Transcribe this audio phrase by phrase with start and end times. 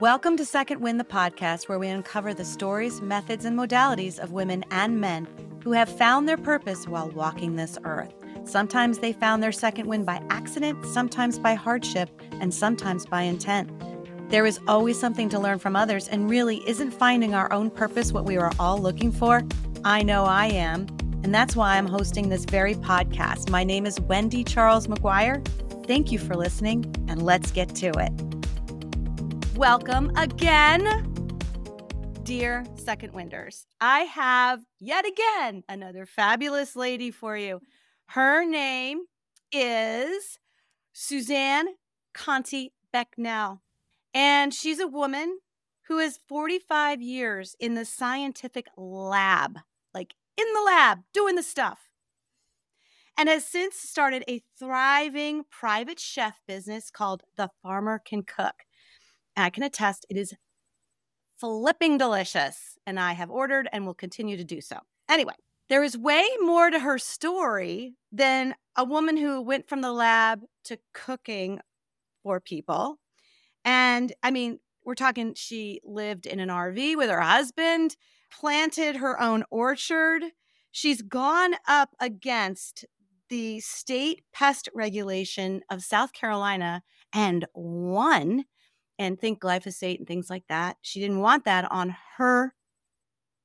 [0.00, 4.32] Welcome to Second Wind, the podcast where we uncover the stories, methods, and modalities of
[4.32, 5.28] women and men
[5.62, 8.14] who have found their purpose while walking this earth.
[8.44, 12.08] Sometimes they found their second wind by accident, sometimes by hardship,
[12.40, 13.70] and sometimes by intent.
[14.30, 18.10] There is always something to learn from others, and really, isn't finding our own purpose
[18.10, 19.42] what we are all looking for?
[19.84, 20.86] I know I am,
[21.24, 23.50] and that's why I'm hosting this very podcast.
[23.50, 25.46] My name is Wendy Charles McGuire.
[25.86, 28.29] Thank you for listening, and let's get to it.
[29.60, 30.88] Welcome again,
[32.22, 33.66] dear Second Winders.
[33.78, 37.60] I have yet again another fabulous lady for you.
[38.06, 39.00] Her name
[39.52, 40.38] is
[40.94, 41.66] Suzanne
[42.14, 43.60] Conti Becknell,
[44.14, 45.40] and she's a woman
[45.88, 49.58] who is 45 years in the scientific lab,
[49.92, 51.90] like in the lab, doing the stuff,
[53.18, 58.64] and has since started a thriving private chef business called The Farmer Can Cook.
[59.40, 60.34] And I can attest it is
[61.38, 62.76] flipping delicious.
[62.86, 64.76] And I have ordered and will continue to do so.
[65.08, 65.32] Anyway,
[65.70, 70.42] there is way more to her story than a woman who went from the lab
[70.64, 71.58] to cooking
[72.22, 72.98] for people.
[73.64, 77.96] And I mean, we're talking, she lived in an RV with her husband,
[78.30, 80.22] planted her own orchard.
[80.70, 82.84] She's gone up against
[83.30, 86.82] the state pest regulation of South Carolina
[87.14, 88.44] and won
[89.00, 90.76] and think glyphosate and things like that.
[90.82, 92.54] She didn't want that on her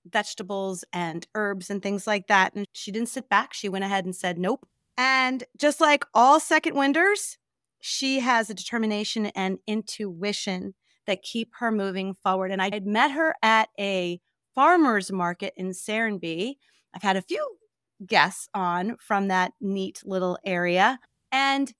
[0.05, 2.53] vegetables and herbs and things like that.
[2.53, 3.53] And she didn't sit back.
[3.53, 4.67] She went ahead and said, nope.
[4.97, 7.37] And just like all second winders,
[7.79, 10.73] she has a determination and intuition
[11.07, 12.51] that keep her moving forward.
[12.51, 14.19] And I had met her at a
[14.53, 16.55] farmer's market in Serenbe.
[16.93, 17.57] I've had a few
[18.05, 20.99] guests on from that neat little area.
[21.31, 21.71] And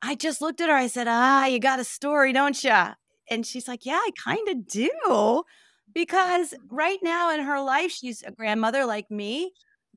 [0.00, 0.76] I just looked at her.
[0.76, 2.94] I said, Ah, you got a story, don't you?
[3.30, 5.42] And she's like, Yeah, I kind of do.
[5.94, 6.58] Because mm.
[6.70, 9.52] right now in her life, she's a grandmother like me,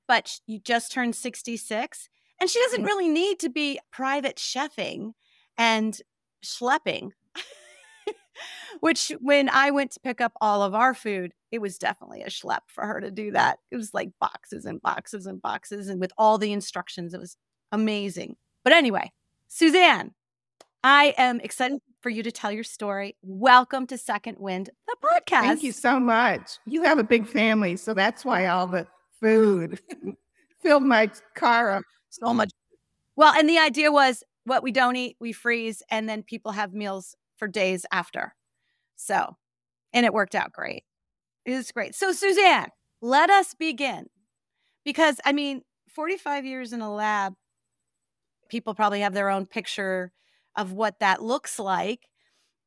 [0.08, 2.10] but she just turned 66.
[2.40, 2.86] And she doesn't mm.
[2.86, 5.14] really need to be private chefing
[5.58, 6.00] and
[6.44, 7.12] schlepping.
[8.80, 12.30] Which, when I went to pick up all of our food, it was definitely a
[12.30, 13.60] schlep for her to do that.
[13.72, 17.38] It was like boxes and boxes and boxes, and with all the instructions, it was
[17.72, 18.36] amazing.
[18.64, 19.12] But anyway,
[19.48, 20.14] Suzanne,
[20.84, 23.16] I am excited for you to tell your story.
[23.24, 25.42] Welcome to Second Wind, the podcast.
[25.42, 26.60] Thank you so much.
[26.66, 28.86] You have a big family, so that's why all the
[29.22, 29.80] food
[30.62, 32.52] filled my car up so much.
[33.16, 36.74] Well, and the idea was what we don't eat, we freeze, and then people have
[36.74, 38.36] meals for days after.
[38.98, 39.38] So,
[39.94, 40.84] and it worked out great.
[41.46, 41.96] It was great.
[41.96, 42.68] So, Suzanne,
[43.02, 44.08] let us begin
[44.84, 47.34] because I mean, 45 years in a lab,
[48.50, 50.12] people probably have their own picture
[50.56, 52.08] of what that looks like.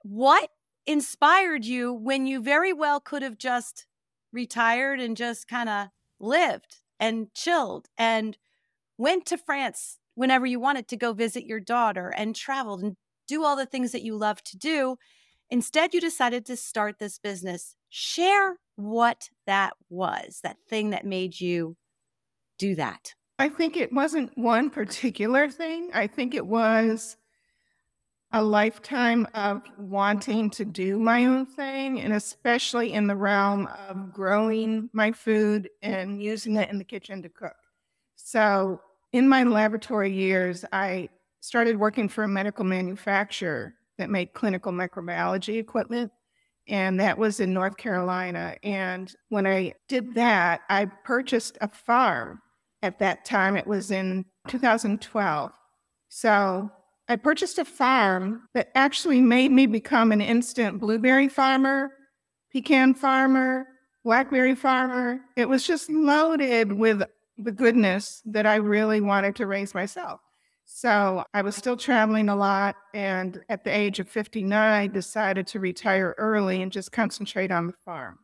[0.02, 0.50] What
[0.86, 3.86] inspired you when you very well could have just
[4.32, 5.88] retired and just kind of
[6.20, 8.36] lived and chilled and
[8.98, 12.96] went to France whenever you wanted to go visit your daughter and traveled and
[13.28, 14.96] do all the things that you love to do.
[15.50, 17.76] Instead, you decided to start this business.
[17.88, 21.76] Share what that was, that thing that made you
[22.58, 23.14] do that.
[23.38, 25.90] I think it wasn't one particular thing.
[25.92, 27.16] I think it was
[28.32, 34.12] a lifetime of wanting to do my own thing, and especially in the realm of
[34.12, 37.56] growing my food and using it in the kitchen to cook.
[38.16, 38.80] So,
[39.12, 41.08] in my laboratory years, I
[41.40, 46.10] started working for a medical manufacturer that made clinical microbiology equipment,
[46.68, 48.56] and that was in North Carolina.
[48.64, 52.42] And when I did that, I purchased a farm.
[52.82, 55.52] At that time, it was in 2012.
[56.08, 56.70] So
[57.08, 61.92] I purchased a farm that actually made me become an instant blueberry farmer,
[62.52, 63.66] pecan farmer,
[64.04, 65.20] blackberry farmer.
[65.36, 67.02] It was just loaded with
[67.38, 70.20] the goodness that I really wanted to raise myself.
[70.64, 72.74] So I was still traveling a lot.
[72.92, 77.68] And at the age of 59, I decided to retire early and just concentrate on
[77.68, 78.18] the farm.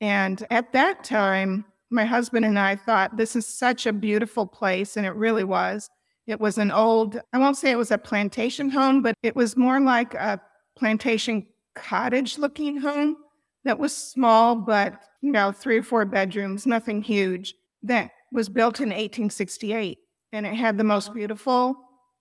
[0.00, 4.96] And at that time, my husband and I thought this is such a beautiful place,
[4.96, 5.90] and it really was.
[6.30, 9.56] It was an old, I won't say it was a plantation home, but it was
[9.56, 10.40] more like a
[10.78, 11.44] plantation
[11.74, 13.16] cottage looking home
[13.64, 18.78] that was small, but, you know, three or four bedrooms, nothing huge, that was built
[18.78, 19.98] in 1868.
[20.32, 21.74] And it had the most beautiful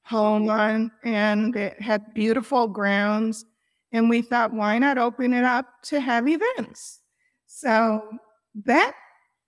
[0.06, 3.46] home on, and it had beautiful grounds.
[3.92, 7.02] And we thought, why not open it up to have events?
[7.46, 8.02] So
[8.66, 8.94] that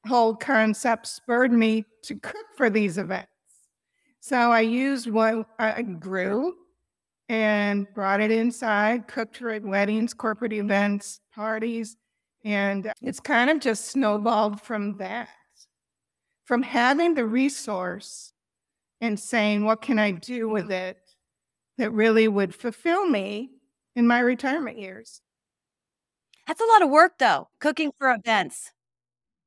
[0.08, 3.28] whole concept spurred me to cook for these events.
[4.22, 6.56] So I used what I grew
[7.28, 11.98] and brought it inside, cooked for weddings, corporate events, parties.
[12.46, 15.30] And it's kind of just snowballed from that.
[16.46, 18.34] From having the resource
[19.00, 20.98] and saying, what can I do with it
[21.80, 23.50] that really would fulfill me
[23.96, 25.22] in my retirement years?
[26.48, 28.72] That's a lot of work, though, cooking for events.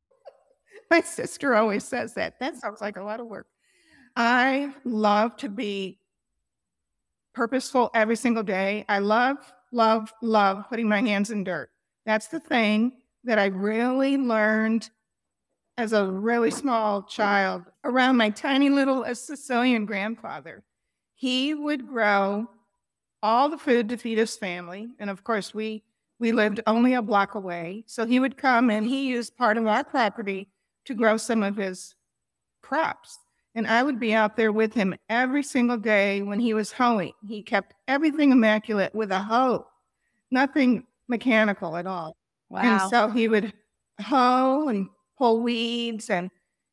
[0.91, 2.41] My sister always says that.
[2.41, 3.47] That sounds like a lot of work.
[4.17, 5.99] I love to be
[7.35, 8.85] purposeful every single day.
[8.89, 9.39] I love,
[9.73, 11.71] love, love putting my hands in dirt.
[12.07, 12.93] That's the thing
[13.25, 14.91] that I really learned
[15.77, 20.63] as a really small child around my tiny little Sicilian grandfather.
[21.15, 22.49] He would grow
[23.23, 24.89] all the food to feed his family.
[25.01, 25.83] And of course, we,
[26.21, 27.83] we lived only a block away.
[27.87, 30.49] So he would come and he used part of our property
[30.85, 31.95] to grow some of his
[32.63, 33.19] crops.
[33.55, 37.13] And I would be out there with him every single day when he was hoeing.
[37.27, 39.67] He kept everything immaculate with a hoe,
[40.31, 42.17] nothing mechanical at all.
[42.51, 42.63] Wow.
[42.63, 43.53] And so he would
[44.01, 46.31] hoe and pull weeds, and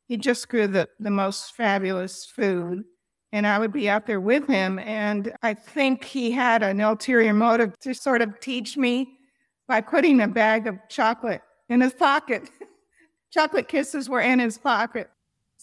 [0.08, 2.84] he just grew the, the most fabulous food.
[3.32, 4.80] And I would be out there with him.
[4.80, 9.20] And I think he had an ulterior motive to sort of teach me
[9.68, 12.50] by putting a bag of chocolate in his pocket.
[13.32, 15.10] chocolate kisses were in his pocket.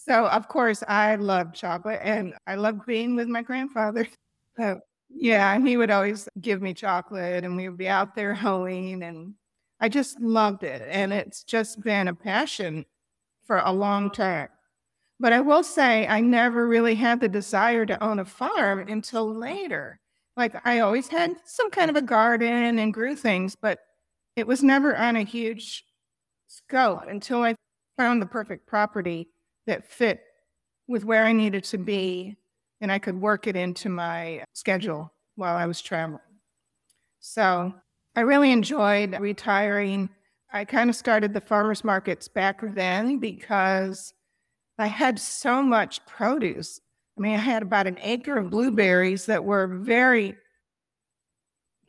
[0.05, 4.07] So, of course, I love chocolate and I love being with my grandfather.
[4.57, 9.03] So, yeah, he would always give me chocolate and we would be out there hoeing
[9.03, 9.35] and
[9.79, 10.81] I just loved it.
[10.89, 12.85] And it's just been a passion
[13.45, 14.49] for a long time.
[15.17, 19.33] But I will say, I never really had the desire to own a farm until
[19.33, 20.01] later.
[20.35, 23.79] Like, I always had some kind of a garden and grew things, but
[24.35, 25.85] it was never on a huge
[26.47, 27.55] scope until I
[27.95, 29.29] found the perfect property
[29.69, 30.21] that fit
[30.87, 32.35] with where I needed to be
[32.81, 36.19] and I could work it into my schedule while I was traveling.
[37.19, 37.73] So
[38.15, 40.09] I really enjoyed retiring.
[40.51, 44.13] I kind of started the farmers markets back then because
[44.79, 46.81] I had so much produce.
[47.17, 50.35] I mean, I had about an acre of blueberries that were very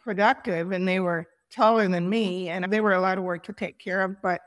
[0.04, 3.52] productive and they were taller than me and they were a lot of work to
[3.52, 4.40] take care of, but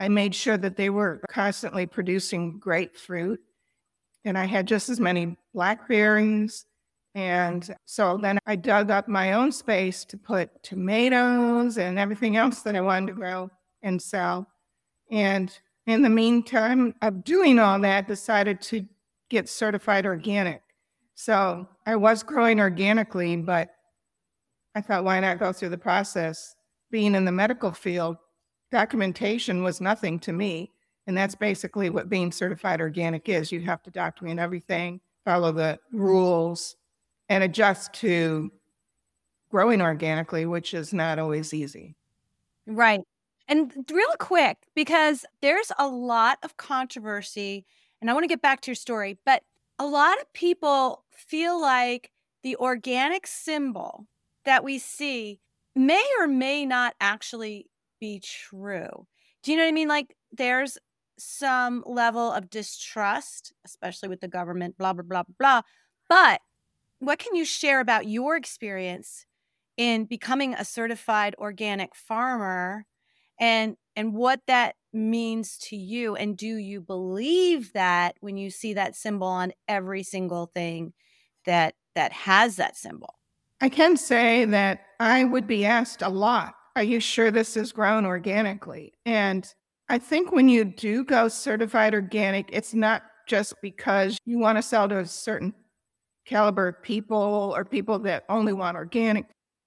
[0.00, 3.38] I made sure that they were constantly producing great fruit.
[4.24, 6.64] And I had just as many blackberries.
[7.14, 12.62] And so then I dug up my own space to put tomatoes and everything else
[12.62, 13.50] that I wanted to grow
[13.82, 14.48] and sell.
[15.10, 15.56] And
[15.86, 18.86] in the meantime of doing all that, decided to
[19.28, 20.62] get certified organic.
[21.14, 23.70] So I was growing organically, but
[24.74, 26.54] I thought, why not go through the process?
[26.90, 28.16] Being in the medical field,
[28.70, 30.70] documentation was nothing to me.
[31.06, 33.50] And that's basically what being certified organic is.
[33.50, 36.76] You have to document everything, follow the rules,
[37.28, 38.50] and adjust to
[39.50, 41.96] growing organically, which is not always easy.
[42.66, 43.00] Right.
[43.48, 47.66] And real quick, because there's a lot of controversy,
[48.00, 49.42] and I want to get back to your story, but
[49.78, 52.12] a lot of people feel like
[52.42, 54.06] the organic symbol
[54.44, 55.40] that we see
[55.74, 57.69] may or may not actually
[58.00, 59.06] be true.
[59.42, 59.88] Do you know what I mean?
[59.88, 60.78] Like there's
[61.18, 65.62] some level of distrust, especially with the government, blah, blah, blah, blah.
[66.08, 66.40] But
[66.98, 69.26] what can you share about your experience
[69.76, 72.84] in becoming a certified organic farmer
[73.40, 78.74] and and what that means to you and do you believe that when you see
[78.74, 80.92] that symbol on every single thing
[81.46, 83.14] that that has that symbol
[83.60, 87.72] i can say that i would be asked a lot are you sure this is
[87.72, 88.92] grown organically?
[89.04, 89.52] And
[89.88, 94.62] I think when you do go certified organic, it's not just because you want to
[94.62, 95.54] sell to a certain
[96.26, 99.26] caliber of people or people that only want organic.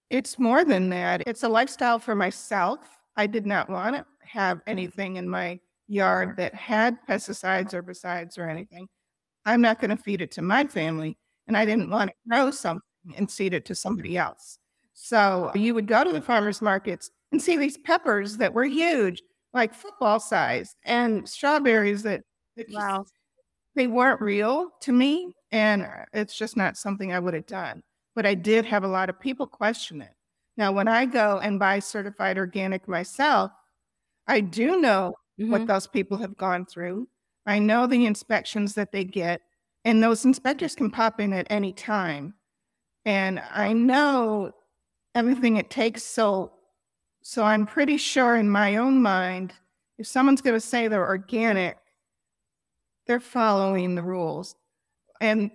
[0.09, 1.23] It's more than that.
[1.27, 2.79] It's a lifestyle for myself.
[3.17, 4.69] I did not want to have mm-hmm.
[4.69, 8.87] anything in my yard that had pesticides, herbicides, or anything.
[9.45, 11.17] I'm not going to feed it to my family.
[11.47, 12.81] And I didn't want to grow something
[13.17, 14.57] and feed it to somebody else.
[14.93, 19.21] So you would go to the farmers markets and see these peppers that were huge,
[19.53, 22.21] like football size, and strawberries that,
[22.55, 22.99] that wow.
[22.99, 23.13] Just,
[23.75, 25.33] they weren't real to me.
[25.51, 27.81] And it's just not something I would have done.
[28.15, 30.13] But I did have a lot of people question it.
[30.57, 33.51] Now, when I go and buy certified organic myself,
[34.27, 35.51] I do know mm-hmm.
[35.51, 37.07] what those people have gone through.
[37.45, 39.41] I know the inspections that they get,
[39.83, 42.35] and those inspectors can pop in at any time.
[43.05, 44.51] And I know
[45.15, 46.03] everything it takes.
[46.03, 46.53] So,
[47.21, 49.53] so I'm pretty sure in my own mind,
[49.97, 51.77] if someone's going to say they're organic,
[53.07, 54.55] they're following the rules.
[55.21, 55.51] And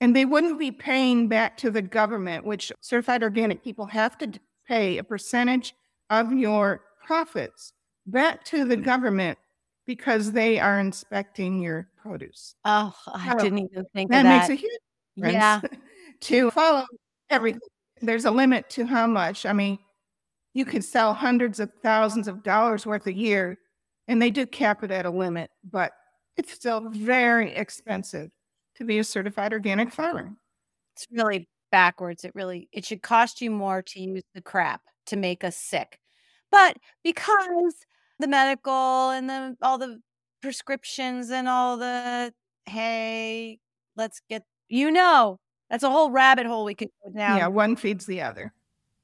[0.00, 4.32] And they wouldn't be paying back to the government, which certified organic people have to
[4.68, 5.74] pay a percentage
[6.10, 7.72] of your profits
[8.06, 8.84] back to the mm.
[8.84, 9.38] government
[9.86, 12.54] because they are inspecting your produce.
[12.64, 14.80] Oh, I So, didn't even think That of makes a huge
[15.16, 15.60] Yeah.
[16.22, 16.86] to follow
[17.30, 17.60] everything.
[18.04, 19.46] There's a limit to how much.
[19.46, 19.78] I mean,
[20.52, 23.58] you can sell hundreds of thousands of dollars worth a year,
[24.08, 25.92] and they do cap it at a limit, but
[26.36, 28.30] it's still very expensive
[28.76, 30.32] to be a certified organic farmer.
[30.94, 32.24] It's really backwards.
[32.24, 35.98] It really it should cost you more to use the crap to make us sick.
[36.50, 37.74] But because
[38.20, 40.00] the medical and the all the
[40.40, 42.32] prescriptions and all the
[42.66, 43.58] hey,
[43.96, 45.38] let's get you know,
[45.70, 47.38] that's a whole rabbit hole we could go down.
[47.38, 48.52] Yeah, one feeds the other.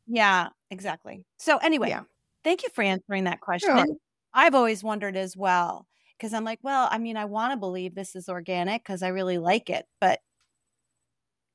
[0.06, 1.24] Yeah, exactly.
[1.38, 2.02] So anyway, Yeah.
[2.44, 3.76] thank you for answering that question.
[3.76, 3.86] Sure.
[4.34, 5.86] I've always wondered as well
[6.16, 9.08] because I'm like, well, I mean, I want to believe this is organic because I
[9.08, 10.20] really like it, but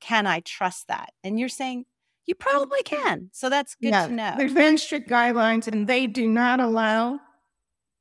[0.01, 1.11] can I trust that?
[1.23, 1.85] And you're saying
[2.25, 3.29] you probably can.
[3.31, 4.33] So that's good Yeah, to know.
[4.37, 7.19] There's very strict guidelines, and they do not allow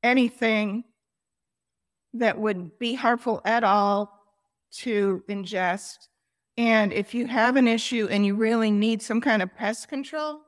[0.02, 0.84] anything
[2.14, 4.11] that would be harmful at all
[4.78, 6.08] to ingest.
[6.56, 10.40] And if you have an issue and you really need some kind of pest control,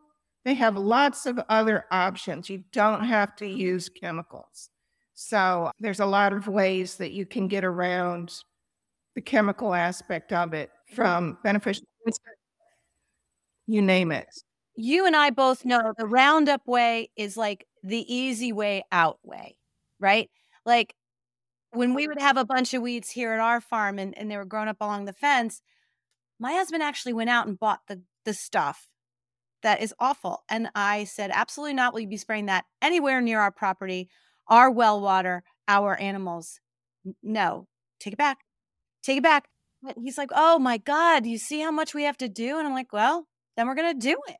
[0.44, 2.48] they have lots of other options.
[2.48, 4.70] You don't have to use chemicals.
[5.14, 8.42] So there's a lot of ways that you can get around
[9.14, 11.84] the chemical aspect of it from beneficial,
[13.66, 14.28] you name it.
[14.76, 19.56] you and I both know the roundup way is like the easy way out way,
[19.98, 20.30] right?
[20.64, 20.94] Like
[21.72, 24.36] when we would have a bunch of weeds here at our farm and, and they
[24.36, 25.62] were growing up along the fence,
[26.38, 28.88] my husband actually went out and bought the the stuff
[29.62, 30.44] that is awful.
[30.48, 34.08] And I said, absolutely not will you be spraying that anywhere near our property,
[34.48, 36.60] our well water, our animals.
[37.22, 37.66] No,
[38.00, 38.38] take it back.
[39.02, 39.48] Take it back.
[39.82, 42.58] But he's like, oh my God, you see how much we have to do?
[42.58, 43.26] And I'm like, well,
[43.56, 44.36] then we're going to do it.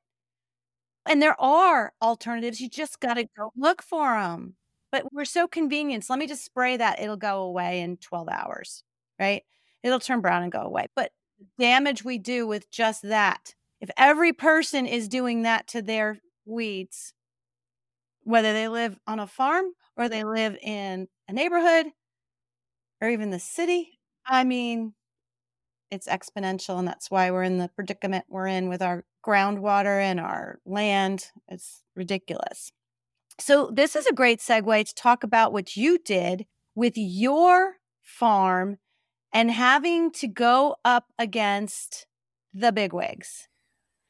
[1.08, 2.60] And there are alternatives.
[2.60, 4.56] You just got to go look for them.
[4.90, 6.04] But we're so convenient.
[6.04, 7.00] So let me just spray that.
[7.00, 8.82] It'll go away in 12 hours,
[9.20, 9.42] right?
[9.82, 10.86] It'll turn brown and go away.
[10.96, 11.12] But
[11.59, 17.12] damage we do with just that, if every person is doing that to their weeds,
[18.23, 19.66] whether they live on a farm
[19.97, 21.87] or they live in a neighborhood
[23.00, 24.95] or even the city, I mean,
[25.90, 26.78] it's exponential.
[26.78, 31.26] And that's why we're in the predicament we're in with our groundwater and our land.
[31.49, 32.73] It's ridiculous.
[33.38, 38.78] So, this is a great segue to talk about what you did with your farm
[39.37, 42.07] and having to go up against
[42.55, 43.49] the bigwigs.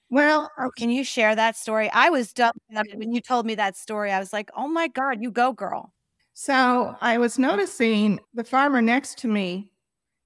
[0.08, 1.90] Well, Can you share that story?
[1.92, 4.12] I was dumbfounded when you told me that story.
[4.12, 5.92] I was like, oh my God, you go, girl.
[6.32, 9.68] So I was noticing the farmer next to me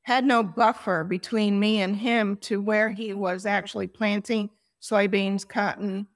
[0.03, 4.51] had no buffer between me and him to where he was actually planting
[4.83, 6.07] soybeans, cotton,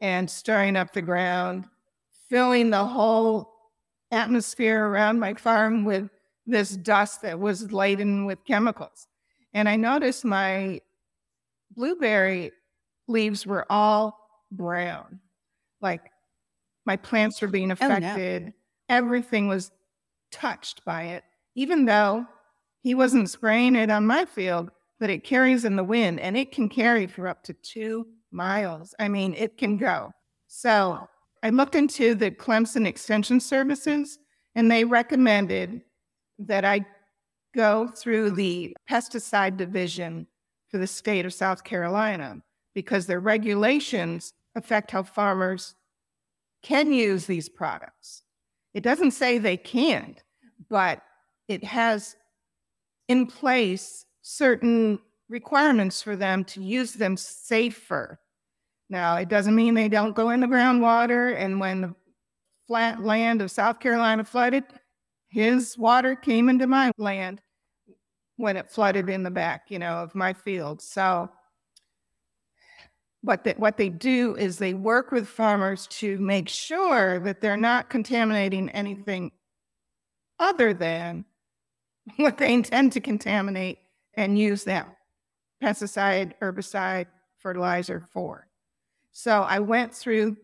[0.00, 1.66] and stirring up the ground,
[2.30, 3.52] filling the whole
[4.12, 6.08] atmosphere around my farm with
[6.50, 9.06] this dust that was laden with chemicals.
[9.54, 10.80] And I noticed my
[11.74, 12.52] blueberry
[13.08, 14.18] leaves were all
[14.52, 15.20] brown,
[15.80, 16.02] like
[16.86, 17.86] my plants were being oh, no.
[17.86, 18.52] affected.
[18.88, 19.70] Everything was
[20.30, 22.26] touched by it, even though
[22.82, 26.52] he wasn't spraying it on my field, but it carries in the wind and it
[26.52, 28.94] can carry for up to two miles.
[28.98, 30.12] I mean, it can go.
[30.46, 31.08] So
[31.42, 34.18] I looked into the Clemson Extension Services
[34.54, 35.82] and they recommended
[36.46, 36.84] that I
[37.54, 40.26] go through the pesticide division
[40.68, 42.40] for the state of South Carolina
[42.74, 45.74] because their regulations affect how farmers
[46.62, 48.22] can use these products.
[48.74, 50.22] It doesn't say they can't,
[50.68, 51.02] but
[51.48, 52.16] it has
[53.08, 58.20] in place certain requirements for them to use them safer.
[58.88, 61.36] Now, it doesn't mean they don't go in the groundwater.
[61.36, 61.94] And when the
[62.66, 64.64] flat land of South Carolina flooded,
[65.30, 67.40] his water came into my land
[68.36, 70.82] when it flooded in the back, you know, of my field.
[70.82, 71.30] So,
[73.22, 77.56] what they, what they do is they work with farmers to make sure that they're
[77.56, 79.30] not contaminating anything
[80.38, 81.26] other than
[82.16, 83.78] what they intend to contaminate
[84.14, 84.88] and use that
[85.62, 87.06] pesticide, herbicide,
[87.38, 88.48] fertilizer for.
[89.12, 90.36] So I went through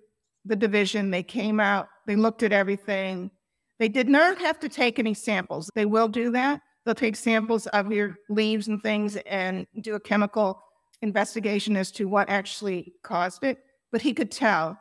[0.45, 1.11] the division.
[1.11, 3.31] They came out, they looked at everything.
[3.78, 5.71] They did not have to take any samples.
[5.75, 6.61] They will do that.
[6.85, 10.62] They'll take samples of your leaves and things and do a chemical
[11.02, 13.59] investigation as to what actually caused it.
[13.92, 14.78] But he could tell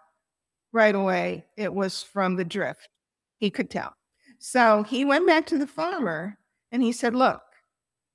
[0.71, 2.87] right away it was from the drift.
[3.39, 3.93] He could tell.
[4.39, 6.37] So he went back to the farmer
[6.71, 7.41] and he said, Look,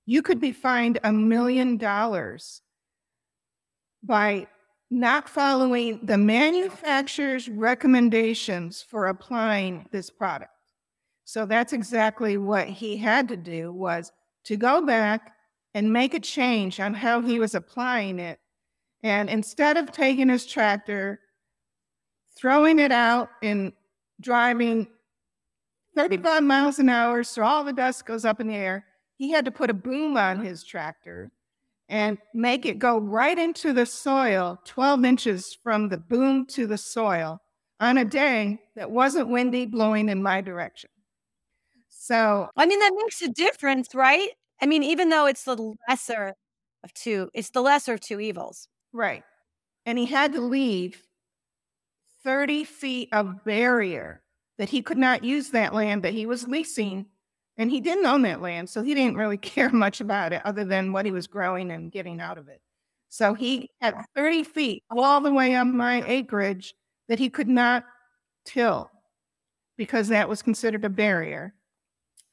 [0.07, 2.63] you could be fined a million dollars
[4.03, 4.47] by
[4.91, 10.51] not following the manufacturer's recommendations for applying this product.
[11.31, 14.11] So that's exactly what he had to do was
[14.47, 15.33] to go back
[15.75, 18.41] and make a change on how he was applying it.
[19.05, 21.21] And instead of taking his tractor,
[22.37, 23.73] throwing it out and
[24.21, 24.89] driving
[25.95, 28.85] 35 miles an hour so all the dust goes up in the air,
[29.17, 31.31] he had to put a boom on his tractor
[31.89, 36.79] and make it go right into the soil, 12 inches from the boom to the
[36.79, 37.41] soil
[37.79, 40.91] on a day that wasn't windy blowing in my direction.
[42.03, 44.31] So, I mean, that makes a difference, right?
[44.63, 46.33] I mean, even though it's the lesser
[46.83, 48.69] of two, it's the lesser of two evils.
[48.95, 49.23] Right.
[49.85, 51.03] And he had to leave
[52.25, 54.23] 30 feet of barrier
[54.57, 57.05] that he could not use that land that he was leasing
[57.59, 60.65] and he didn't own that land, so he didn't really care much about it other
[60.65, 62.63] than what he was growing and getting out of it.
[63.11, 66.73] So he had 30 feet all the way up my acreage
[67.11, 67.85] that he could not
[68.47, 68.91] till
[69.77, 71.53] because that was considered a barrier.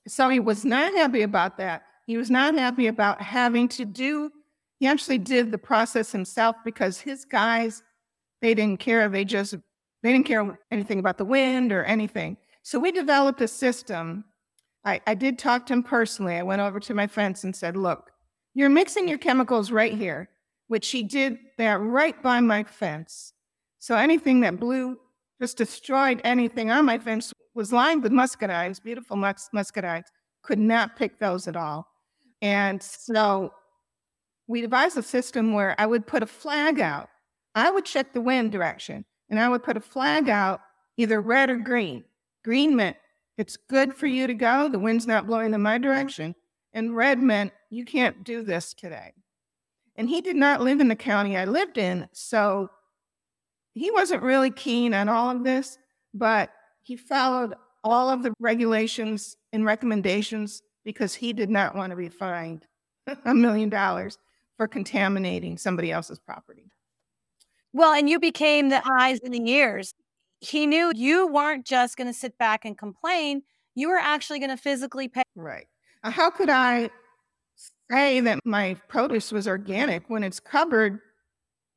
[0.07, 1.83] So he was not happy about that.
[2.05, 4.31] He was not happy about having to do,
[4.79, 7.81] he actually did the process himself because his guys,
[8.41, 9.09] they didn't care.
[9.09, 9.55] They just,
[10.03, 12.37] they didn't care anything about the wind or anything.
[12.61, 14.23] So we developed a system
[14.87, 16.35] I, I did talk to him personally.
[16.35, 18.09] I went over to my fence and said, Look,
[18.53, 20.29] you're mixing your chemicals right here,
[20.67, 23.33] which he did that right by my fence.
[23.79, 24.97] So anything that blew
[25.41, 30.11] just destroyed anything on my fence was lined with muscadines, beautiful mus- muscadites,
[30.43, 31.87] could not pick those at all.
[32.43, 33.51] And so
[34.45, 37.09] we devised a system where I would put a flag out.
[37.55, 40.61] I would check the wind direction and I would put a flag out,
[40.97, 42.03] either red or green.
[42.45, 42.95] Green meant
[43.39, 44.69] it's good for you to go.
[44.69, 46.35] The wind's not blowing in my direction.
[46.73, 49.13] And red meant you can't do this today.
[49.95, 52.07] And he did not live in the county I lived in.
[52.13, 52.69] So
[53.73, 55.79] he wasn't really keen on all of this,
[56.13, 56.51] but
[56.87, 62.07] he followed all of the regulations and recommendations because he did not want to be
[62.07, 62.65] fined
[63.25, 64.17] a million dollars
[64.55, 66.71] for contaminating somebody else's property.
[67.73, 69.93] Well, and you became the eyes and the ears
[70.39, 73.41] he knew you weren't just going to sit back and complain.
[73.75, 75.23] You were actually going to physically pay.
[75.35, 75.65] Right.
[76.03, 76.89] How could I
[77.91, 80.99] say that my produce was organic when it's covered,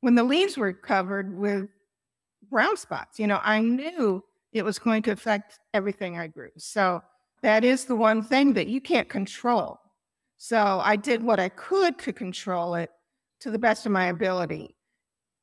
[0.01, 1.67] when the leaves were covered with
[2.49, 3.19] brown spots?
[3.19, 6.51] You know, I knew it was going to affect everything I grew.
[6.57, 7.01] So
[7.41, 9.79] that is the one thing that you can't control.
[10.37, 12.89] So I did what I could to control it
[13.41, 14.75] to the best of my ability.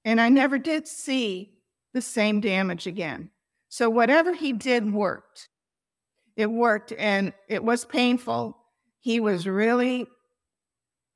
[0.05, 1.55] And I never did see
[1.95, 3.31] the same damage again.
[3.69, 5.49] So whatever he did worked.
[6.37, 8.57] It worked and it was painful.
[9.01, 10.07] He was really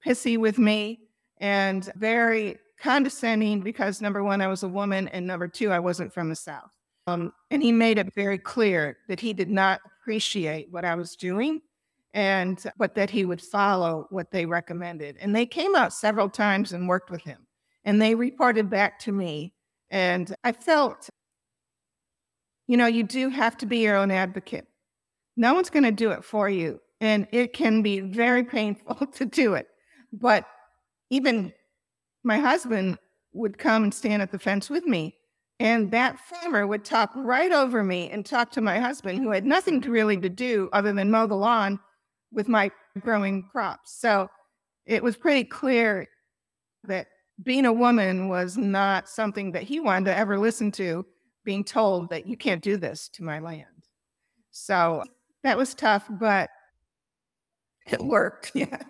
[0.04, 1.00] pissy with me
[1.38, 6.12] and very condescending because number one, I was a woman, and number two, I wasn't
[6.12, 6.70] from the South.
[7.06, 11.16] Um, and he made it very clear that he did not appreciate what I was
[11.16, 11.60] doing
[12.14, 15.16] and but that he would follow what they recommended.
[15.18, 17.46] And they came out several times and worked with him.
[17.84, 19.54] And they reported back to me
[19.90, 21.10] and I felt,
[22.66, 24.66] you know, you do have to be your own advocate.
[25.36, 26.80] No one's going to do it for you.
[27.00, 29.68] And it can be very painful to do it.
[30.12, 30.46] But
[31.10, 31.52] even
[32.24, 32.98] my husband
[33.34, 35.16] would come and stand at the fence with me.
[35.62, 39.46] And that farmer would talk right over me and talk to my husband, who had
[39.46, 41.78] nothing to really to do other than mow the lawn
[42.32, 43.92] with my growing crops.
[43.96, 44.28] So
[44.86, 46.08] it was pretty clear
[46.82, 47.06] that
[47.44, 51.06] being a woman was not something that he wanted to ever listen to,
[51.44, 53.66] being told that you can't do this to my land.
[54.50, 55.04] So
[55.44, 56.50] that was tough, but
[57.86, 58.50] it worked.
[58.56, 58.82] Yeah.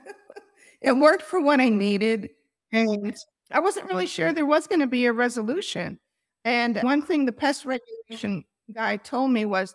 [0.81, 2.31] it worked for what I needed.
[2.73, 3.15] And
[3.51, 5.99] I wasn't really sure there was going to be a resolution.
[6.45, 9.75] And one thing the pest regulation guy told me was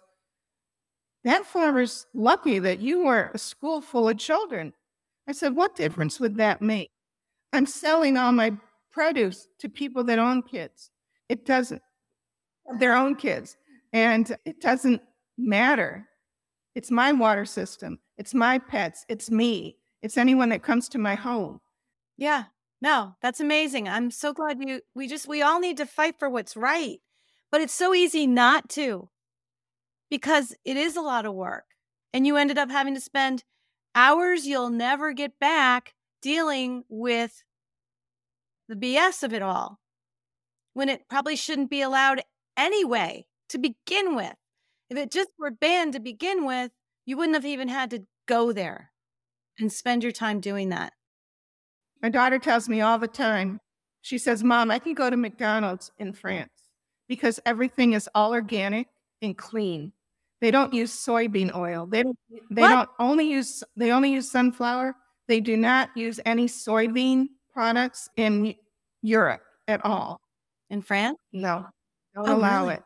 [1.24, 4.74] that farmer's lucky that you were a school full of children.
[5.28, 6.90] I said, What difference would that make?
[7.54, 8.54] I'm selling all my
[8.92, 10.90] produce to people that own kids.
[11.30, 11.82] It doesn't,
[12.80, 13.58] their own kids.
[13.94, 15.02] And it doesn't
[15.38, 16.08] matter.
[16.76, 18.00] It's my water system.
[18.18, 19.06] It's my pets.
[19.10, 19.78] It's me.
[20.02, 21.60] It's anyone that comes to my home.
[22.18, 22.46] Yeah.
[22.82, 23.88] No, that's amazing.
[23.88, 27.00] I'm so glad you, we just, we all need to fight for what's right.
[27.52, 29.10] But it's so easy not to
[30.10, 31.66] because it is a lot of work.
[32.14, 33.44] And you ended up having to spend
[33.96, 37.44] hours you'll never get back dealing with
[38.70, 39.80] the BS of it all
[40.74, 42.22] when it probably shouldn't be allowed
[42.56, 44.36] anyway to begin with.
[44.90, 46.72] If it just were banned to begin with,
[47.06, 48.92] you wouldn't have even had to go there.
[49.60, 50.94] and spend your time doing that?
[52.02, 53.60] My daughter tells me all the time,
[54.02, 56.52] she says, Mom, I can go to McDonald's in France
[57.08, 58.88] because everything is all organic
[59.22, 59.92] and clean.
[60.40, 61.88] They don't use soybean oil.
[61.88, 62.18] They don't
[62.52, 62.70] they What?
[62.70, 64.96] don't only use they only use sunflower.
[65.28, 68.54] They do not use any soybean products in
[69.02, 70.22] Europe at all.
[70.70, 71.18] In France?
[71.34, 71.66] No.
[72.14, 72.76] Don't Oh, allow really?
[72.76, 72.84] it.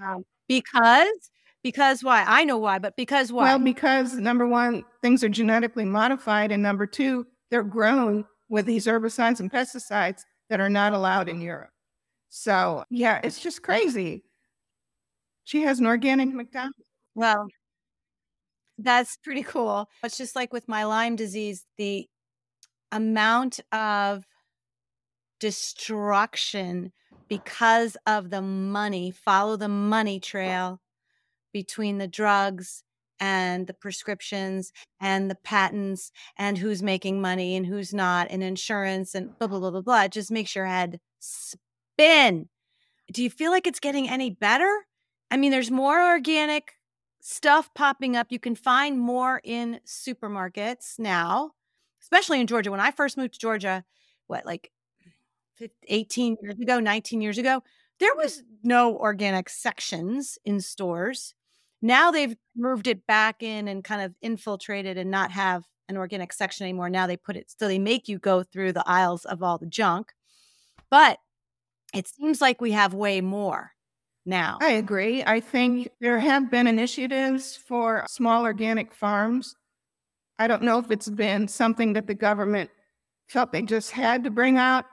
[0.00, 1.30] Um, Because?
[1.62, 2.24] Because why?
[2.26, 3.44] I know why, but because why?
[3.44, 8.86] Well, because number one, things are genetically modified, and number two, they're grown with these
[8.86, 11.70] herbicides and pesticides that are not allowed in Europe.
[12.28, 14.24] So, yeah, it's just crazy.
[15.44, 16.76] She has an organic McDonald's.
[17.14, 17.46] Well,
[18.76, 19.88] that's pretty cool.
[20.02, 22.06] It's just like with my Lyme disease, the
[22.92, 24.24] amount of
[25.38, 26.92] destruction
[27.28, 30.80] because of the money, follow the money trail
[31.52, 32.82] between the drugs
[33.20, 39.14] and the prescriptions and the patents and who's making money and who's not and insurance
[39.14, 40.02] and blah, blah, blah, blah, blah.
[40.04, 42.48] It just makes your head spin.
[43.12, 44.86] Do you feel like it's getting any better?
[45.30, 46.72] I mean, there's more organic
[47.20, 48.28] stuff popping up.
[48.30, 51.52] You can find more in supermarkets now,
[52.02, 52.70] especially in Georgia.
[52.70, 53.84] When I first moved to Georgia,
[54.26, 54.70] what, like
[55.88, 57.62] 18 years ago, 19 years ago,
[57.98, 61.34] there was no organic sections in stores.
[61.82, 66.32] Now they've moved it back in and kind of infiltrated and not have an organic
[66.32, 66.90] section anymore.
[66.90, 69.66] Now they put it, so they make you go through the aisles of all the
[69.66, 70.12] junk.
[70.90, 71.18] But
[71.94, 73.72] it seems like we have way more
[74.26, 74.58] now.
[74.60, 75.24] I agree.
[75.24, 79.56] I think there have been initiatives for small organic farms.
[80.38, 82.70] I don't know if it's been something that the government
[83.28, 84.84] felt they just had to bring out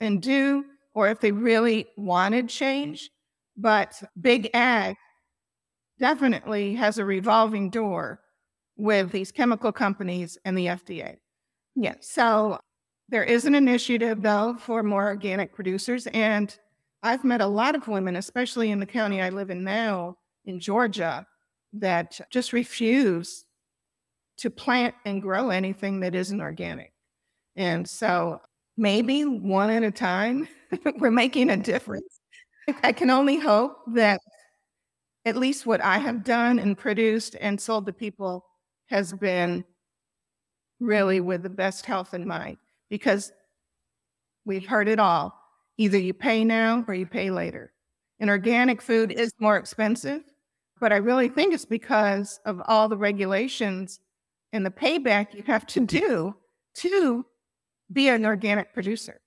[0.00, 3.10] and do, or if they really wanted change.
[3.56, 4.96] But Big Ag
[5.98, 8.20] definitely has a revolving door
[8.76, 11.16] with these chemical companies and the FDA.
[11.74, 11.94] Yeah.
[12.00, 12.58] So
[13.08, 16.06] there is an initiative, though, for more organic producers.
[16.08, 16.56] And
[17.02, 20.60] I've met a lot of women, especially in the county I live in now, in
[20.60, 21.26] Georgia,
[21.74, 23.44] that just refuse
[24.38, 26.92] to plant and grow anything that isn't organic.
[27.54, 28.40] And so
[28.76, 30.48] maybe one at a time,
[30.98, 32.20] we're making a difference.
[32.82, 34.20] I can only hope that
[35.26, 38.46] at least what I have done and produced and sold to people
[38.86, 39.64] has been
[40.78, 42.58] really with the best health in mind
[42.88, 43.32] because
[44.44, 45.34] we've heard it all.
[45.78, 47.72] Either you pay now or you pay later.
[48.20, 50.22] And organic food is more expensive,
[50.80, 53.98] but I really think it's because of all the regulations
[54.52, 56.34] and the payback you have to do
[56.76, 57.26] to
[57.92, 59.20] be an organic producer.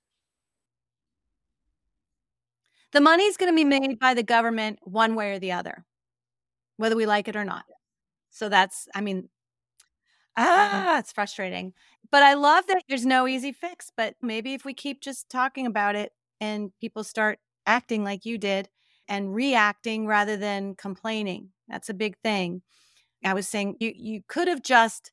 [2.91, 5.85] The money's going to be made by the government one way or the other,
[6.79, 7.65] whether we like it or not.
[8.29, 9.27] So that's, I mean,
[10.37, 11.73] ah, it's frustrating.
[12.09, 13.91] But I love that there's no easy fix.
[13.95, 18.37] But maybe if we keep just talking about it and people start acting like you
[18.37, 18.69] did
[19.09, 22.61] and reacting rather than complaining, that's a big thing.
[23.25, 25.11] I was saying you you could have just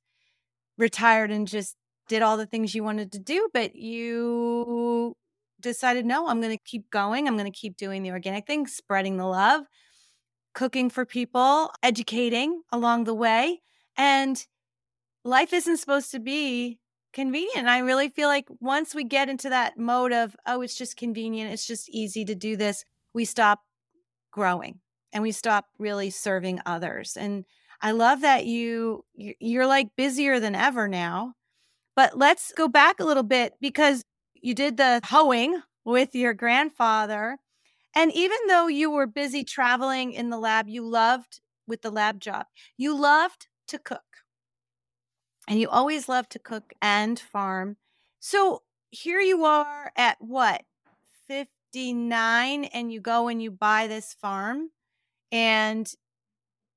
[0.79, 1.75] retired and just
[2.09, 5.17] did all the things you wanted to do, but you
[5.61, 7.27] decided no, I'm going to keep going.
[7.27, 9.65] I'm going to keep doing the organic thing, spreading the love,
[10.57, 13.61] cooking for people, educating along the way.
[13.97, 14.45] And
[15.23, 16.81] life isn't supposed to be
[17.13, 17.69] convenient.
[17.69, 21.53] I really feel like once we get into that mode of, oh, it's just convenient,
[21.53, 23.61] it's just easy to do this, we stop
[24.31, 24.81] growing
[25.13, 27.17] and we stop really serving others.
[27.19, 27.45] And
[27.83, 31.35] I love that you you're like busier than ever now.
[31.95, 34.03] But let's go back a little bit because
[34.35, 37.39] you did the hoeing with your grandfather.
[37.97, 42.21] And even though you were busy traveling in the lab, you loved with the lab
[42.21, 42.45] job,
[42.77, 44.03] you loved to cook.
[45.49, 47.79] And you always loved to cook and farm.
[48.21, 50.63] So here you are at what,
[51.27, 54.69] 59, and you go and you buy this farm.
[55.33, 55.91] And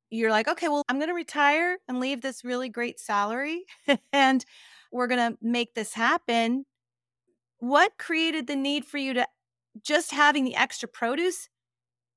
[0.09, 3.65] you're like, okay, well, I'm going to retire and leave this really great salary
[4.13, 4.45] and
[4.91, 6.65] we're going to make this happen.
[7.57, 9.27] What created the need for you to
[9.83, 11.49] just having the extra produce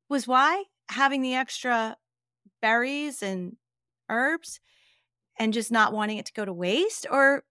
[0.09, 1.97] was why having the extra
[2.61, 3.57] berries and
[4.09, 4.61] herbs
[5.39, 7.07] and just not wanting it to go to waste?
[7.11, 7.45] Or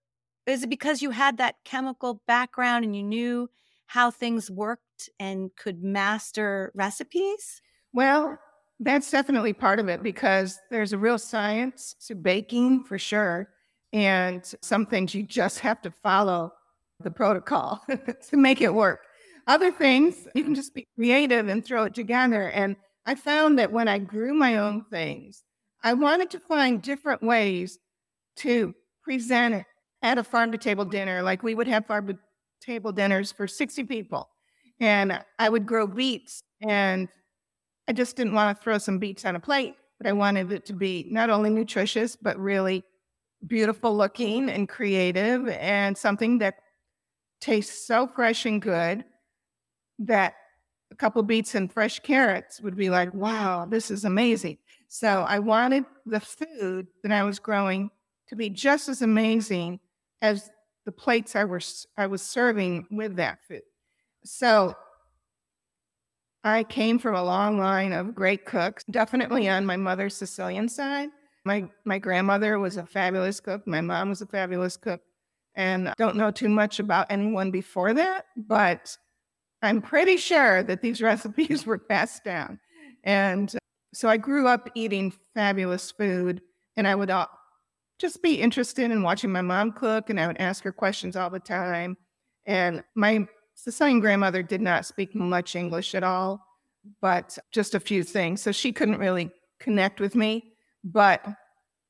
[0.45, 3.49] is it because you had that chemical background and you knew
[3.87, 7.61] how things worked and could master recipes?
[7.93, 8.37] Well,
[8.79, 13.49] that's definitely part of it because there's a real science to baking for sure.
[13.93, 16.53] And some things you just have to follow
[17.01, 17.83] the protocol
[18.29, 19.01] to make it work.
[19.51, 20.53] Other things, you can mm-hmm.
[20.53, 22.51] just be creative and throw it together.
[22.51, 25.43] And I found that when I grew my own things,
[25.83, 27.77] I wanted to find different ways
[28.37, 29.65] to present it
[30.03, 31.21] at a farm to table dinner.
[31.21, 32.17] Like we would have farm to
[32.61, 34.29] table dinners for 60 people.
[34.79, 37.09] And I would grow beets and
[37.89, 40.65] I just didn't want to throw some beets on a plate, but I wanted it
[40.67, 42.85] to be not only nutritious, but really
[43.45, 46.53] beautiful looking and creative and something that
[47.41, 49.03] tastes so fresh and good
[49.99, 50.35] that
[50.91, 54.57] a couple beets and fresh carrots would be like, wow, this is amazing.
[54.87, 57.89] So I wanted the food that I was growing
[58.27, 59.79] to be just as amazing
[60.21, 60.49] as
[60.85, 63.61] the plates I was I was serving with that food.
[64.23, 64.75] So
[66.43, 71.09] I came from a long line of great cooks, definitely on my mother's Sicilian side.
[71.45, 73.65] My my grandmother was a fabulous cook.
[73.67, 75.01] My mom was a fabulous cook.
[75.55, 78.97] And I don't know too much about anyone before that, but
[79.61, 82.59] I'm pretty sure that these recipes were passed down.
[83.03, 83.59] And uh,
[83.93, 86.41] so I grew up eating fabulous food,
[86.77, 87.11] and I would
[87.99, 91.29] just be interested in watching my mom cook, and I would ask her questions all
[91.29, 91.97] the time.
[92.45, 96.43] And my Sicilian grandmother did not speak much English at all,
[97.01, 98.41] but just a few things.
[98.41, 100.53] So she couldn't really connect with me.
[100.83, 101.23] But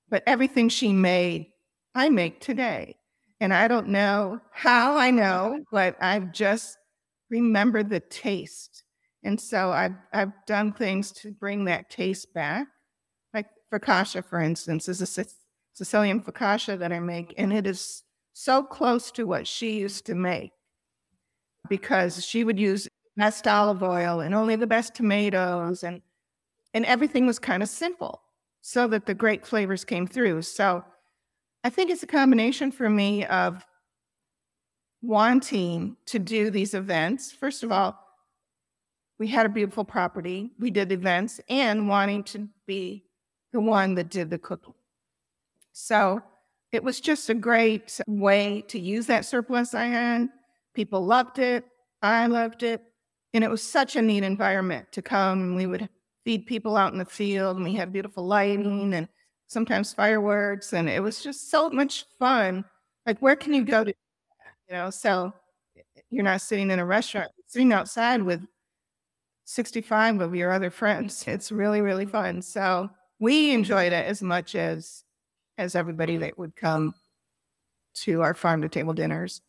[0.10, 1.48] but everything she made,
[1.96, 2.98] I make today.
[3.40, 6.78] And I don't know how I know, but I've just
[7.32, 8.84] remembered the taste.
[9.24, 12.68] And so I've I've done things to bring that taste back.
[13.34, 15.26] Like focaccia, for instance, is a
[15.74, 20.16] Sicilian focaccia that I make, and it is so close to what she used to
[20.16, 20.52] make
[21.70, 26.02] because she would use best olive oil and only the best tomatoes and
[26.74, 28.22] and everything was kind of simple
[28.62, 30.42] so that the great flavors came through.
[30.42, 30.84] So
[31.64, 33.66] I think it's a combination for me of
[35.02, 37.32] wanting to do these events.
[37.32, 37.98] First of all,
[39.20, 43.04] we had a beautiful property, we did events, and wanting to be
[43.54, 44.74] the one that did the cooking.
[45.74, 46.22] So
[46.72, 50.30] it was just a great way to use that surplus I had
[50.74, 51.66] People loved it.
[52.02, 52.82] I loved it.
[53.34, 55.56] And it was such a neat environment to come.
[55.56, 55.90] We would
[56.24, 59.08] feed people out in the field and we had beautiful lighting and
[59.48, 60.74] sometimes fireworks.
[60.74, 62.66] And it was just so much fun.
[63.06, 63.94] Like, where can you go to,
[64.72, 64.90] you know?
[64.90, 65.34] So
[66.10, 68.42] you're not sitting in a restaurant, sitting outside with
[69.46, 71.26] 65 of your other friends.
[71.28, 72.42] It's really, really fun.
[72.42, 75.04] So we enjoyed it as much as
[75.58, 76.96] as everybody that would come
[77.94, 79.42] to our farm to table dinners.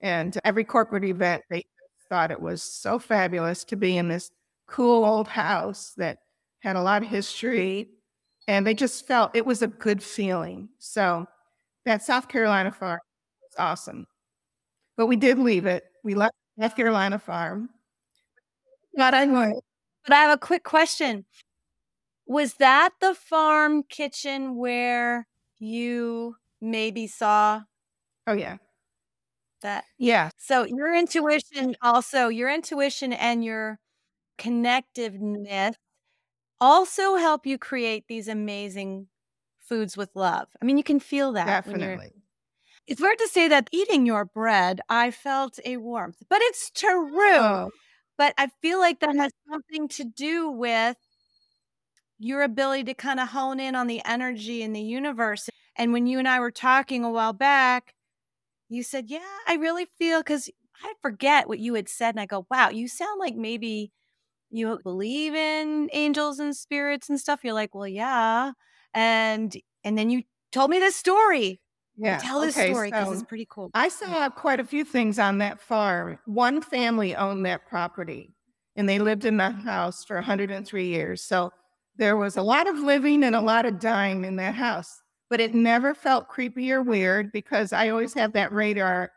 [0.00, 1.64] And every corporate event, they
[2.08, 4.30] thought it was so fabulous to be in this
[4.66, 6.18] cool old house that
[6.60, 7.90] had a lot of history.
[8.48, 10.70] And they just felt it was a good feeling.
[10.78, 11.26] So
[11.84, 12.98] that South Carolina farm
[13.42, 14.06] was awesome.
[15.00, 15.84] But we did leave it.
[16.04, 17.70] We left South Carolina farm.
[18.92, 19.54] Not anyway.
[20.04, 21.24] But I have a quick question.
[22.26, 25.26] Was that the farm kitchen where
[25.58, 27.62] you maybe saw?
[28.26, 28.58] Oh, yeah
[29.62, 33.78] that yeah so your intuition also your intuition and your
[34.38, 35.74] connectiveness
[36.60, 39.06] also help you create these amazing
[39.60, 42.19] foods with love i mean you can feel that definitely
[42.90, 47.08] it's weird to say that eating your bread i felt a warmth but it's true
[47.38, 47.70] oh.
[48.18, 50.96] but i feel like that has something to do with
[52.18, 56.06] your ability to kind of hone in on the energy in the universe and when
[56.06, 57.94] you and i were talking a while back
[58.70, 60.48] you said, Yeah, I really feel because
[60.82, 62.10] I forget what you had said.
[62.14, 63.92] And I go, Wow, you sound like maybe
[64.50, 67.40] you believe in angels and spirits and stuff.
[67.44, 68.52] You're like, Well, yeah.
[68.94, 70.22] And and then you
[70.52, 71.60] told me this story.
[72.00, 72.18] Yeah.
[72.18, 73.70] Tell this okay, story because so it's pretty cool.
[73.74, 76.18] I saw quite a few things on that farm.
[76.24, 78.34] One family owned that property
[78.76, 81.22] and they lived in that house for 103 years.
[81.22, 81.52] So
[81.96, 85.40] there was a lot of living and a lot of dying in that house but
[85.40, 89.12] it never felt creepy or weird because I always have that radar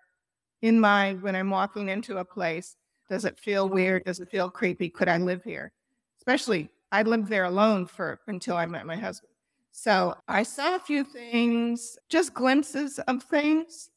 [0.61, 2.77] in mind when I'm walking into a place.
[3.09, 4.05] Does it feel weird?
[4.05, 4.89] Does it feel creepy?
[4.89, 5.73] Could I live here?
[6.19, 9.32] Especially, I lived there alone for until I met my husband.
[9.73, 13.89] So I saw a few things, just glimpses of things.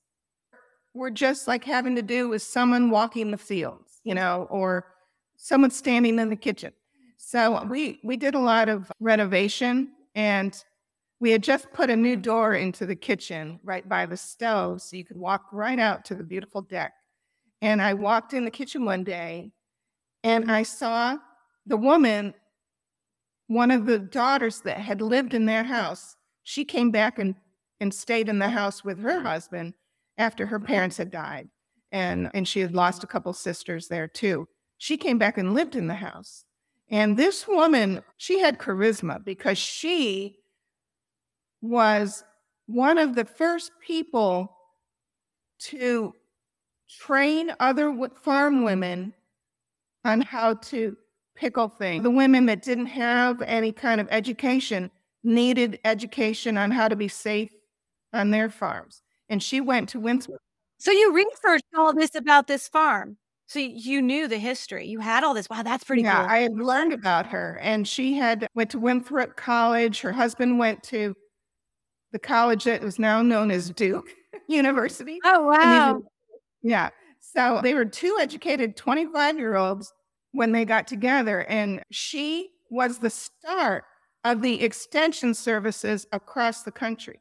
[0.95, 4.87] Were just like having to do with someone walking the fields, you know, or
[5.37, 6.73] someone standing in the kitchen.
[7.19, 10.57] So we we did a lot of renovation and
[11.21, 14.97] we had just put a new door into the kitchen right by the stove so
[14.97, 16.95] you could walk right out to the beautiful deck.
[17.61, 19.53] And I walked in the kitchen one day
[20.25, 21.19] and I saw
[21.67, 22.35] the woman,
[23.49, 26.17] one of the daughters that had lived in their house.
[26.43, 27.35] She came back and,
[27.81, 29.75] and stayed in the house with her husband
[30.19, 31.49] after her parents had died.
[31.93, 34.49] And, and she had lost a couple sisters there too.
[34.79, 36.45] She came back and lived in the house.
[36.91, 40.39] And this woman, she had charisma because she
[41.61, 42.25] was
[42.67, 44.53] one of the first people
[45.59, 46.15] to
[46.89, 49.13] train other farm women
[50.05, 50.97] on how to
[51.37, 52.03] pickle thing.
[52.03, 54.91] The women that didn't have any kind of education
[55.23, 57.53] needed education on how to be safe
[58.13, 59.03] on their farms.
[59.29, 60.41] And she went to Winthrop.
[60.79, 63.17] So you researched all this about this farm.
[63.49, 64.87] So you knew the history.
[64.87, 65.49] You had all this.
[65.49, 66.11] Wow, that's pretty cool.
[66.11, 66.31] yeah, cool.
[66.31, 70.01] I had learned about her, and she had went to Winthrop College.
[70.01, 71.15] Her husband went to
[72.13, 74.09] the college that was now known as Duke
[74.49, 75.21] University.
[75.25, 76.03] oh wow.
[76.63, 76.91] yeah.
[77.21, 79.93] So they were two educated 25 year olds
[80.33, 83.85] when they got together, and she was the start
[84.25, 87.21] of the extension services across the country.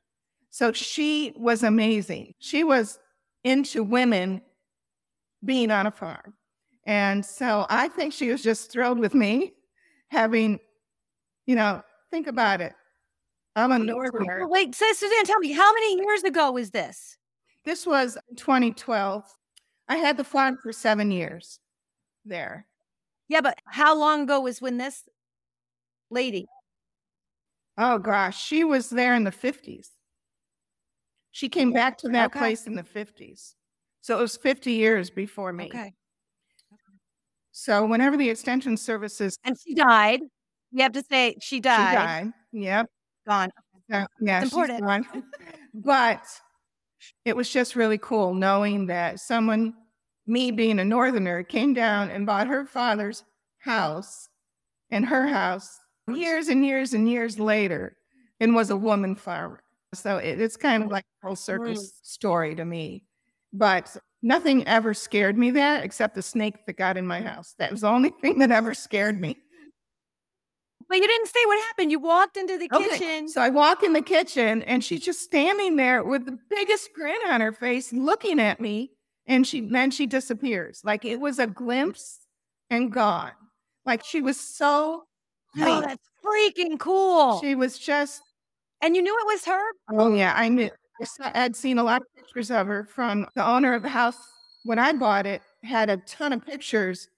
[0.49, 2.33] So she was amazing.
[2.39, 2.99] She was
[3.43, 4.41] into women
[5.43, 6.33] being on a farm.
[6.85, 9.53] And so I think she was just thrilled with me
[10.09, 10.59] having,
[11.45, 12.73] you know, think about it.
[13.55, 14.47] I'm a northerner.
[14.47, 17.17] Wait, so Suzanne, tell me, how many years ago was this?
[17.63, 19.23] This was 2012.
[19.87, 21.59] I had the farm for seven years
[22.25, 22.67] there.
[23.29, 25.03] Yeah, but how long ago was when this
[26.09, 26.47] lady?
[27.77, 29.91] Oh gosh, she was there in the 50s.
[31.31, 32.39] She came back to that Okay.
[32.39, 33.55] place in the 50s.
[34.01, 35.65] So it was 50 years before me.
[35.65, 35.95] Okay.
[37.51, 40.21] So whenever the extension services And she died.
[40.71, 41.87] You have to say she she died.
[41.87, 42.31] died.
[42.51, 42.87] Yep.
[43.27, 43.49] Gone.
[43.91, 44.83] So, yeah, It's she's important.
[44.87, 45.05] gone.
[45.73, 46.25] but
[47.25, 49.73] it was just really cool knowing that someone,
[50.27, 53.23] me being a northerner, came down and bought her father's
[53.59, 54.29] house
[54.91, 55.79] and her house
[56.13, 57.97] years and years and years later
[58.39, 59.61] and was a woman farmer.
[59.93, 61.91] So it, it's kind of like a whole circle Mm.
[62.01, 63.05] story to me.
[63.53, 67.55] But nothing ever scared me that except the snake that got in my house.
[67.59, 69.37] That was the only thing that ever scared me.
[70.87, 71.91] But you didn't say what happened.
[71.91, 73.27] You walked into the Okay, kitchen.
[73.27, 77.17] So I walk in the kitchen and she's just standing there with the biggest grin
[77.27, 78.91] on her face, looking at me.
[79.27, 80.81] And she then she disappears.
[80.83, 82.19] Like it was a glimpse
[82.69, 83.31] and gone.
[83.85, 85.03] Like she was so
[85.57, 87.39] oh, that's freaking cool.
[87.41, 88.21] She was just,
[88.81, 89.63] and you knew it was her?
[89.91, 90.69] oh yeah, I knew.
[91.21, 94.17] I I'd seen a lot of pictures of her from the owner of the house
[94.63, 95.41] when I bought it.
[95.63, 97.09] Had a ton of pictures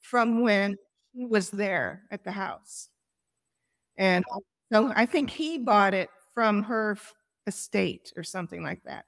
[0.00, 0.76] from when
[1.12, 2.88] she was there at the house,
[3.96, 4.24] and
[4.72, 6.96] so I think he bought it from her
[7.46, 9.04] estate or something like that.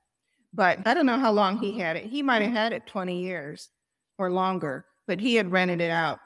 [0.55, 2.05] But I don't know how long he had it.
[2.05, 3.71] He might have had it twenty years
[4.19, 6.19] or longer, but he had rented it out.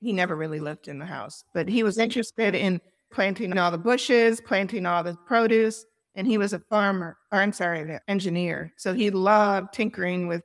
[0.00, 2.80] He never really lived in the house, but he was interested in
[3.12, 7.52] planting all the bushes, planting all the produce, and he was a farmer, or I'm
[7.52, 8.72] sorry, an engineer.
[8.76, 10.42] So he loved tinkering with,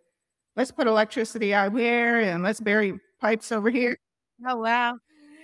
[0.55, 3.97] let's put electricity out here and let's bury pipes over here.
[4.47, 4.97] Oh, wow.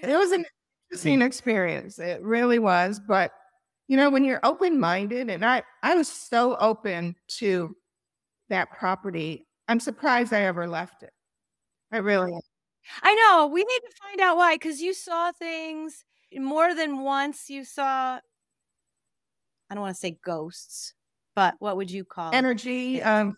[0.03, 0.45] It was an
[0.89, 1.97] interesting experience.
[1.97, 2.99] It really was.
[2.99, 3.31] But,
[3.91, 7.75] you know, when you're open minded, and I, I was so open to
[8.47, 11.11] that property, I'm surprised I ever left it.
[11.91, 12.39] I really am.
[13.03, 13.47] I know.
[13.47, 17.49] We need to find out why because you saw things more than once.
[17.49, 18.19] You saw,
[19.69, 20.93] I don't want to say ghosts,
[21.35, 23.35] but what would you call energy, um,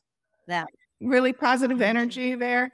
[0.48, 0.68] that?
[1.02, 2.72] really positive energy there.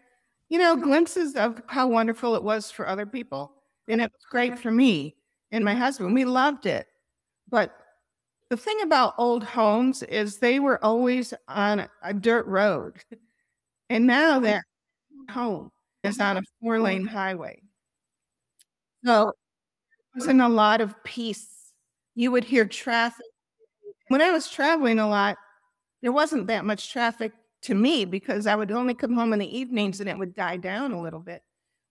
[0.50, 3.54] You know, glimpses of how wonderful it was for other people.
[3.88, 5.16] And it was great for me
[5.54, 6.14] and my husband.
[6.14, 6.89] We loved it.
[7.50, 7.76] But
[8.50, 12.98] the thing about old homes is they were always on a dirt road.
[13.90, 14.64] And now their
[15.30, 15.72] home
[16.04, 17.62] is on a four lane highway.
[19.06, 19.34] So there
[20.16, 21.48] wasn't a lot of peace.
[22.16, 23.26] You would hear traffic.
[24.10, 25.38] When I was traveling a lot,
[26.02, 27.32] there wasn't that much traffic
[27.62, 30.58] to me because I would only come home in the evenings and it would die
[30.58, 31.44] down a little bit.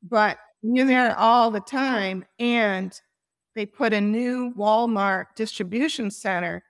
[0.03, 2.99] But you're there all the time, and
[3.59, 6.63] they put a new Walmart distribution center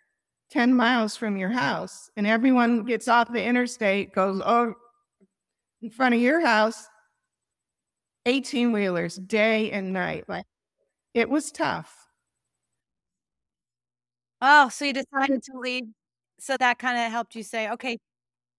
[0.48, 4.72] 10 miles from your house, and everyone gets off the interstate, goes oh,
[5.82, 6.88] in front of your house,
[8.24, 10.24] 18 wheelers day and night.
[10.28, 10.46] Like
[11.12, 11.94] it was tough.
[14.40, 15.84] Oh, so you decided to leave.
[16.40, 17.98] So that kind of helped you say, okay,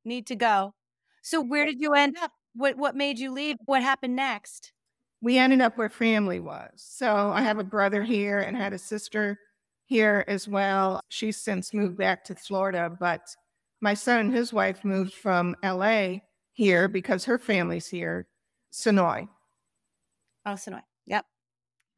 [0.06, 0.76] need to go.
[1.24, 2.32] So where did you end up?
[2.54, 3.56] What what made you leave?
[3.66, 4.72] What happened next?
[5.22, 6.72] We ended up where family was.
[6.76, 9.38] So I have a brother here and had a sister
[9.86, 11.02] here as well.
[11.10, 13.36] She's since moved back to Florida, but
[13.82, 16.18] my son and his wife moved from LA
[16.54, 18.28] here because her family's here,
[18.72, 19.28] Senoia.
[20.46, 20.84] Oh, Senoia.
[21.06, 21.26] Yep.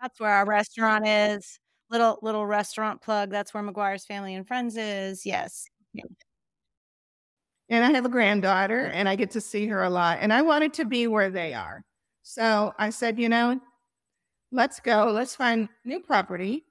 [0.02, 1.60] That's where our restaurant is.
[1.90, 3.30] Little little restaurant plug.
[3.30, 5.26] That's where McGuire's family and friends is.
[5.26, 5.66] Yes.
[7.70, 10.20] And I have a granddaughter and I get to see her a lot.
[10.22, 11.84] And I wanted to be where they are.
[12.24, 13.60] So I said, you know,
[14.52, 16.66] let's go, let's find new property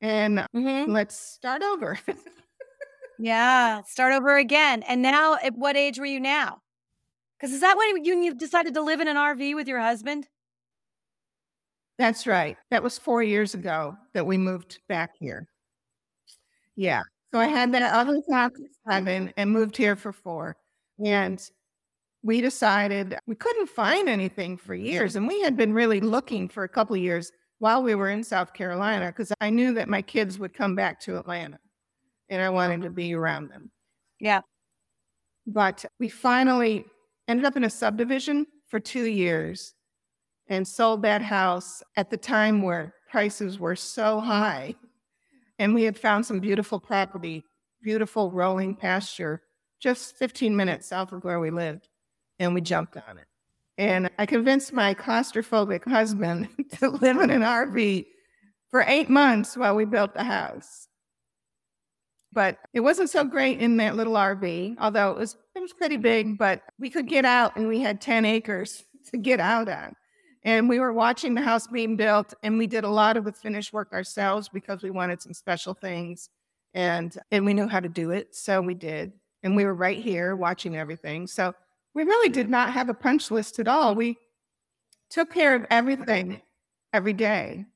[0.00, 0.88] and Mhm.
[0.88, 1.98] let's start over.
[3.18, 4.82] Yeah, start over again.
[4.84, 6.62] And now, at what age were you now?
[7.38, 10.28] Because is that when you, decided to live in an RV with your husband?
[11.98, 12.56] That's right.
[12.70, 15.46] That was four years ago that we moved back here.
[16.76, 17.02] Yeah.
[17.32, 18.50] So I had that other for
[18.90, 20.56] seven and moved here for four.
[21.04, 21.40] And
[22.22, 25.16] we decided we couldn't find anything for years.
[25.16, 28.22] And we had been really looking for a couple of years while we were in
[28.22, 31.58] South Carolina because I knew that my kids would come back to Atlanta
[32.28, 33.70] and I wanted to be around them.
[34.20, 34.40] Yeah.
[35.46, 36.84] But we finally
[37.26, 39.74] ended up in a subdivision for two years
[40.48, 44.74] and sold that house at the time where prices were so high.
[45.58, 47.44] And we had found some beautiful property,
[47.82, 49.42] beautiful rolling pasture,
[49.80, 51.88] just 15 minutes south of where we lived.
[52.42, 53.26] And we jumped on it.
[53.78, 56.48] And I convinced my claustrophobic husband
[56.80, 58.04] to live in an RV
[58.68, 60.88] for eight months while we built the house.
[62.32, 65.98] But it wasn't so great in that little RV, although it was it was pretty
[65.98, 69.94] big, but we could get out and we had 10 acres to get out on.
[70.44, 73.32] And we were watching the house being built, and we did a lot of the
[73.32, 76.28] finish work ourselves because we wanted some special things.
[76.74, 78.34] And and we knew how to do it.
[78.34, 79.12] So we did.
[79.44, 81.28] And we were right here watching everything.
[81.28, 81.54] So
[81.94, 83.94] we really did not have a punch list at all.
[83.94, 84.16] We
[85.10, 86.40] took care of everything
[86.92, 87.66] every day.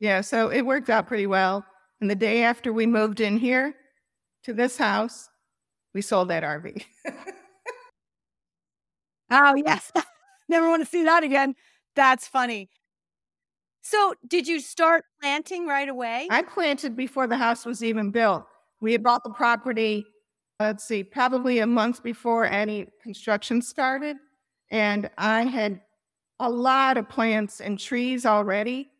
[0.00, 1.64] Yeah, so it worked out pretty well.
[2.00, 3.74] And the day after we moved in here
[4.42, 5.28] to this house,
[5.94, 6.84] we sold that RV.
[9.30, 9.92] oh, yes.
[10.48, 11.54] Never want to see that again.
[11.94, 12.68] That's funny.
[13.82, 16.28] So, did you start planting right away?
[16.30, 18.44] I planted before the house was even built.
[18.80, 20.04] We had bought the property
[20.60, 24.16] let's see, probably a month before any construction started.
[24.70, 25.80] And I had
[26.40, 28.90] a lot of plants and trees already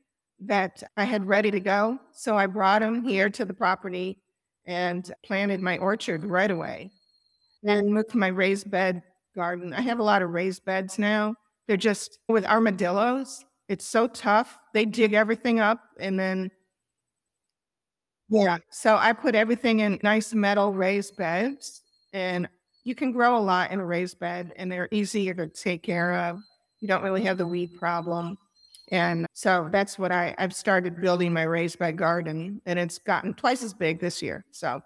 [0.41, 1.99] that I had ready to go.
[2.13, 4.19] So I brought them here to the property
[4.67, 6.91] and planted my orchard right away.
[7.63, 9.03] Then moved to my raised bed
[9.35, 9.73] garden.
[9.73, 11.35] I have a lot of raised beds now.
[11.67, 13.45] They're just with armadillos.
[13.69, 14.59] It's so tough.
[14.75, 16.51] They dig everything up and then
[18.33, 18.59] yeah.
[18.71, 21.83] So I put everything in nice metal raised beds,
[22.15, 22.49] and
[22.83, 26.15] you can grow a lot in a raised bed, and they're easier to take care
[26.15, 26.39] of.
[26.81, 28.39] You don't really have the weed problem.
[28.91, 33.35] And so that's what I, I've started building my raised bed garden, and it's gotten
[33.35, 34.47] twice as big this year.
[34.51, 34.81] So,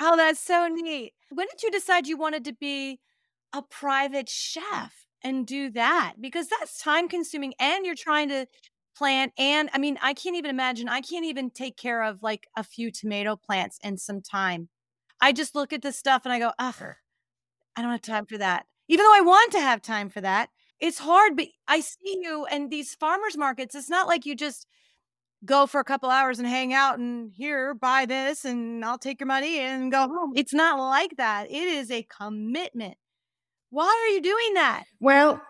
[0.00, 1.12] oh, that's so neat.
[1.28, 2.98] When did you decide you wanted to be
[3.52, 6.14] a private chef and do that?
[6.18, 8.46] Because that's time consuming, and you're trying to
[8.96, 10.88] plant and I mean, I can't even imagine.
[10.88, 14.68] I can't even take care of like a few tomato plants in some time.
[15.20, 16.94] I just look at this stuff and I go, ugh,
[17.76, 18.66] I don't have time for that.
[18.88, 20.48] Even though I want to have time for that,
[20.80, 21.36] it's hard.
[21.36, 23.74] But I see you and these farmers markets.
[23.74, 24.66] It's not like you just
[25.44, 29.20] go for a couple hours and hang out and here, buy this, and I'll take
[29.20, 30.32] your money and go home.
[30.34, 31.50] It's not like that.
[31.50, 32.96] It is a commitment.
[33.70, 34.84] Why are you doing that?
[34.98, 35.40] Well,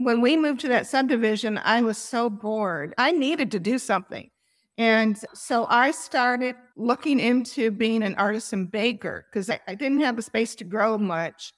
[0.00, 2.94] when we moved to that subdivision, I was so bored.
[2.96, 4.30] I needed to do something.
[4.78, 10.16] And so I started looking into being an artisan baker because I, I, didn't have
[10.16, 11.52] the space to grow much.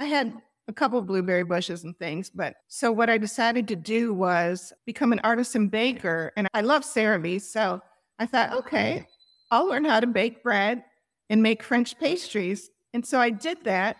[0.00, 0.34] I had
[0.66, 2.30] a couple of blueberry bushes and things.
[2.30, 6.32] But so what I decided to do was become an artisan baker.
[6.36, 7.40] And I love Serenbe.
[7.40, 7.80] So
[8.18, 9.06] I thought, okay,
[9.52, 10.82] I'll learn how to bake bread
[11.30, 12.70] and make French pastries.
[12.92, 13.98] And so I did that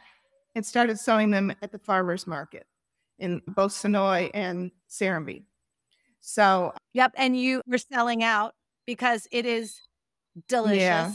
[0.56, 2.66] and started selling them at the farmer's market
[3.18, 5.44] in both Senoia and Serenbe.
[6.20, 7.12] So, yep.
[7.16, 8.54] And you were selling out
[8.86, 9.78] because it is
[10.48, 10.78] delicious.
[10.78, 11.12] Yeah.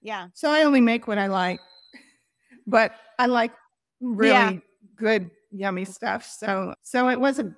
[0.00, 0.28] yeah.
[0.34, 1.60] So I only make what I like,
[2.66, 3.52] but I like
[4.00, 4.52] really yeah.
[4.96, 6.24] good, yummy stuff.
[6.24, 7.52] So, so it was a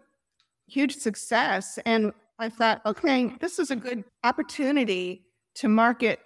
[0.67, 1.79] huge success.
[1.85, 6.21] And I thought, okay, this is a good opportunity to market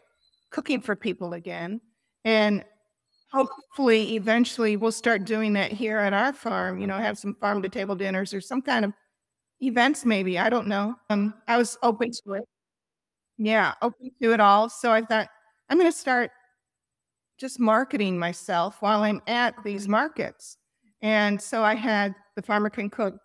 [0.50, 1.80] cooking for people again.
[2.24, 2.64] And
[3.34, 7.60] hopefully eventually we'll start doing that here at our farm you know have some farm
[7.60, 8.92] to table dinners or some kind of
[9.60, 10.94] events maybe i don't know.
[11.10, 12.44] Um i was open to it.
[13.36, 14.68] Yeah open to it all.
[14.68, 15.28] So i thought
[15.68, 16.30] i'm going to start
[17.36, 20.56] just marketing myself while i'm at these markets.
[21.02, 23.16] And so i had the farmer can cook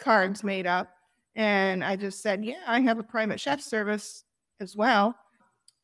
[0.00, 0.88] cards made up
[1.36, 4.24] and i just said yeah i have a private chef service
[4.58, 5.14] as well.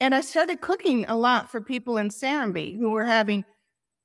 [0.01, 3.45] And i started cooking a lot for people in Serenbe who were having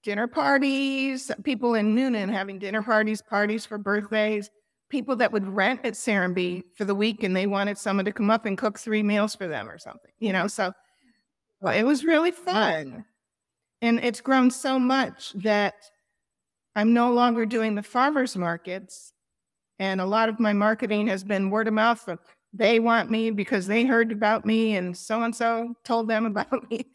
[0.04, 4.49] dinner parties, people in Newnan having dinner parties, parties for birthdays,
[4.89, 8.30] people that would rent at Serenbe for the week and they wanted someone to come
[8.30, 10.47] up and cook three meals for them or something, you know?
[10.47, 10.72] So
[11.62, 13.06] well, it was really fun.
[13.82, 15.76] And it's grown so much that
[16.76, 19.14] I'm no longer doing the farmers markets.
[19.80, 22.08] And a lot of my marketing has been word of mouth.
[22.51, 26.70] They want me because they heard about me and so and so told them about
[26.70, 26.86] me.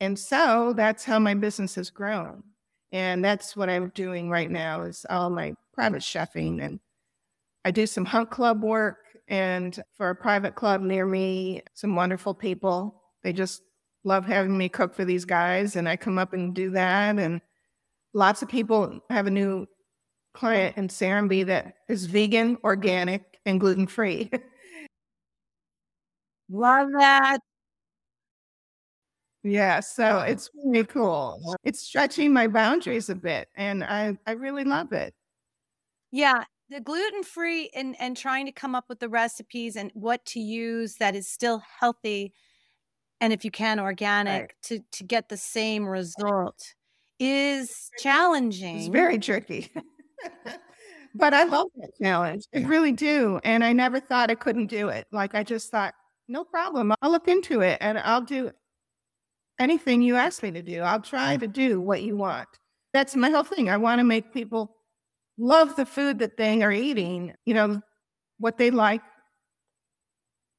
[0.00, 2.42] And so that's how my business has grown.
[2.92, 6.78] And that's what I'm doing right now is all my private chefing and
[7.64, 12.34] I do some hunt club work and for a private club near me, some wonderful
[12.34, 13.02] people.
[13.22, 13.62] They just
[14.04, 17.40] love having me cook for these guys and I come up and do that and
[18.14, 19.66] lots of people have a new
[20.34, 24.30] client in Serenbe that is vegan, organic, and gluten free.
[26.50, 27.38] Love that.
[29.44, 31.56] Yeah, so it's really cool.
[31.64, 35.14] It's stretching my boundaries a bit, and I I really love it.
[36.10, 40.24] Yeah, the gluten free and and trying to come up with the recipes and what
[40.26, 42.32] to use that is still healthy,
[43.20, 44.52] and if you can organic Right.
[44.64, 46.74] to to get the same result
[47.20, 48.76] is challenging.
[48.76, 49.70] It's very tricky.
[51.14, 52.44] But I love that challenge.
[52.54, 53.38] I really do.
[53.44, 55.06] And I never thought I couldn't do it.
[55.12, 55.94] Like I just thought,
[56.28, 56.94] no problem.
[57.02, 58.50] I'll look into it and I'll do
[59.62, 60.80] anything you ask me to do.
[60.80, 62.48] I'll try to do what you want.
[62.92, 63.70] That's my whole thing.
[63.70, 64.76] I want to make people
[65.38, 67.80] love the food that they are eating, you know,
[68.38, 69.00] what they like.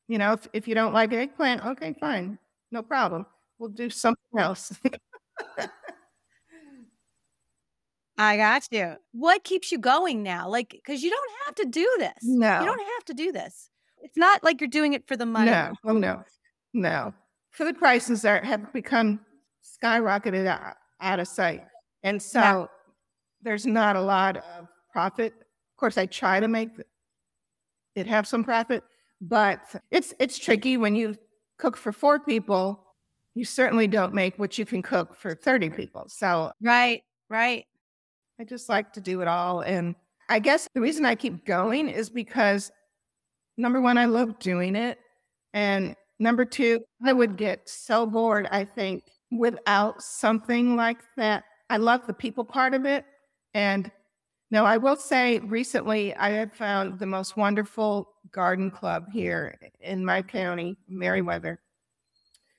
[0.07, 2.39] You know, if, if you don't like eggplant, okay, fine.
[2.71, 3.25] No problem.
[3.59, 4.73] We'll do something else.
[8.17, 8.95] I got you.
[9.11, 10.49] What keeps you going now?
[10.49, 12.13] Like, because you don't have to do this.
[12.23, 13.69] No, you don't have to do this.
[14.01, 15.51] It's not like you're doing it for the money.
[15.51, 16.23] no, oh no,
[16.73, 17.13] no.
[17.53, 19.19] Food prices are have become
[19.63, 21.63] skyrocketed out, out of sight.
[22.03, 22.19] And Yeah.
[22.19, 22.69] so
[23.41, 25.33] there's not a lot of profit.
[25.33, 26.69] Of course, I try to make
[27.95, 28.83] it have some profit,
[29.21, 29.59] but
[29.91, 31.15] it's it's tricky when you
[31.57, 32.79] cook for four people.
[33.35, 36.05] You certainly don't make what you can cook for 30 people.
[36.07, 37.65] So Right, right.
[38.39, 39.61] I just like to do it all.
[39.61, 39.95] And
[40.29, 42.71] I guess the reason I keep going is because
[43.57, 44.99] number one, I love doing it.
[45.53, 51.43] And number two, I would get so bored, I think, without something like that.
[51.69, 53.05] I love the people part of it.
[53.53, 53.91] And
[54.49, 60.03] no, I will say recently I have found the most wonderful garden club here in
[60.05, 61.59] my county, Meriwether.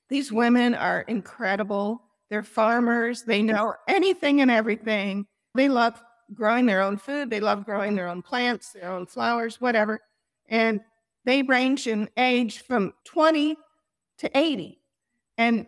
[0.09, 2.03] These women are incredible.
[2.31, 3.23] They're farmers.
[3.23, 5.27] They know anything and everything.
[5.55, 6.03] They love
[6.35, 7.31] growing their own food.
[7.31, 10.01] They love growing their own plants, their own flowers, whatever.
[10.49, 10.81] And
[11.25, 13.57] they range in age from 20
[14.19, 14.79] to 80.
[15.39, 15.67] And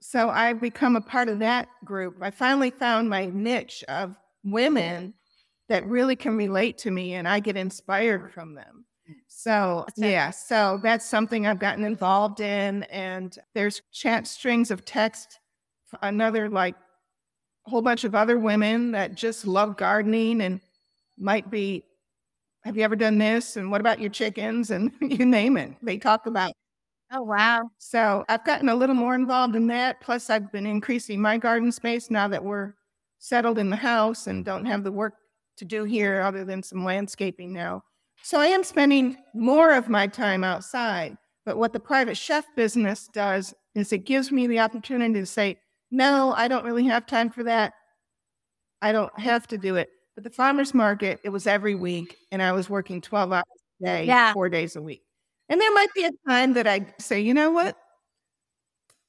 [0.00, 2.16] so I've become a part of that group.
[2.20, 4.14] I finally found my niche of
[4.44, 5.14] women
[5.68, 8.84] that really can relate to me and I get inspired from them.
[9.26, 12.82] So, yeah, so that's something I've gotten involved in.
[12.84, 15.38] And there's chat strings of text,
[16.02, 16.74] another like
[17.66, 20.60] a whole bunch of other women that just love gardening and
[21.18, 21.84] might be,
[22.68, 23.56] have you ever done this?
[23.56, 24.70] And what about your chickens?
[24.70, 25.72] And you name it.
[25.82, 26.52] They talk about.
[27.10, 27.70] Oh, wow.
[27.78, 30.02] So I've gotten a little more involved in that.
[30.02, 32.74] Plus, I've been increasing my garden space now that we're
[33.18, 35.14] settled in the house and don't have the work
[35.56, 37.82] to do here other than some landscaping now.
[38.22, 41.16] So I am spending more of my time outside.
[41.46, 45.58] But what the private chef business does is it gives me the opportunity to say,
[45.90, 47.72] no, I don't really have time for that.
[48.82, 49.88] I don't have to do it.
[50.18, 53.44] But the farmer's market, it was every week, and I was working 12 hours
[53.80, 54.32] a day, Yeah.
[54.32, 55.04] four days a week.
[55.48, 57.78] And there might be a time that I say, you know what?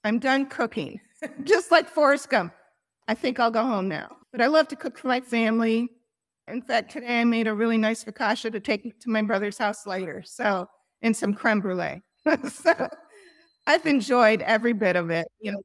[0.03, 0.99] I'm done cooking,
[1.45, 2.53] just like Forrest Gump.
[3.07, 4.17] I think I'll go home now.
[4.31, 5.89] But I love to cook for my family.
[6.47, 9.87] In fact, today I made a really nice focaccia to take to my brother's house
[9.87, 10.21] later.
[10.23, 10.67] So,
[11.01, 12.03] and some creme brulee.
[12.51, 12.87] so
[13.65, 15.25] I've enjoyed every bit of it.
[15.39, 15.61] You know,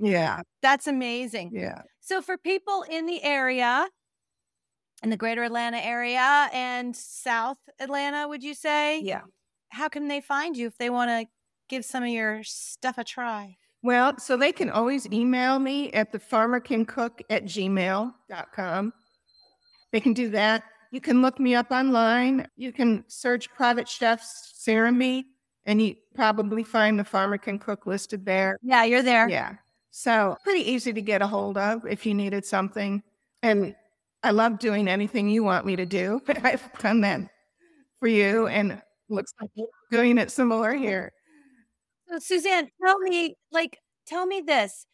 [0.00, 1.50] yeah, That's amazing.
[1.52, 1.82] yeah.
[2.00, 3.86] So, for people in the area,
[5.02, 9.00] in the greater Atlanta area and South Atlanta, would you say?
[9.00, 9.22] Yeah.
[9.70, 11.26] How can they find you if they want to
[11.68, 13.56] give some of your stuff a try?
[13.82, 18.92] Well, so they can always email me at the farmercancook at gmail.com.
[19.92, 20.64] They can do that.
[20.92, 22.48] You can look me up online.
[22.56, 25.24] You can search private chefs Serenbe,
[25.64, 28.58] and you probably find the Farmer Can Cook listed there.
[28.62, 29.28] Yeah, you're there.
[29.28, 29.54] Yeah.
[29.90, 33.02] So pretty easy to get a hold of if you needed something.
[33.42, 33.74] And
[34.22, 36.20] I love doing anything you want me to do.
[36.28, 37.20] I've done that
[37.98, 41.12] for you and looks like you're doing it similar here.
[42.08, 44.86] So, Suzanne, tell me, like, tell me this.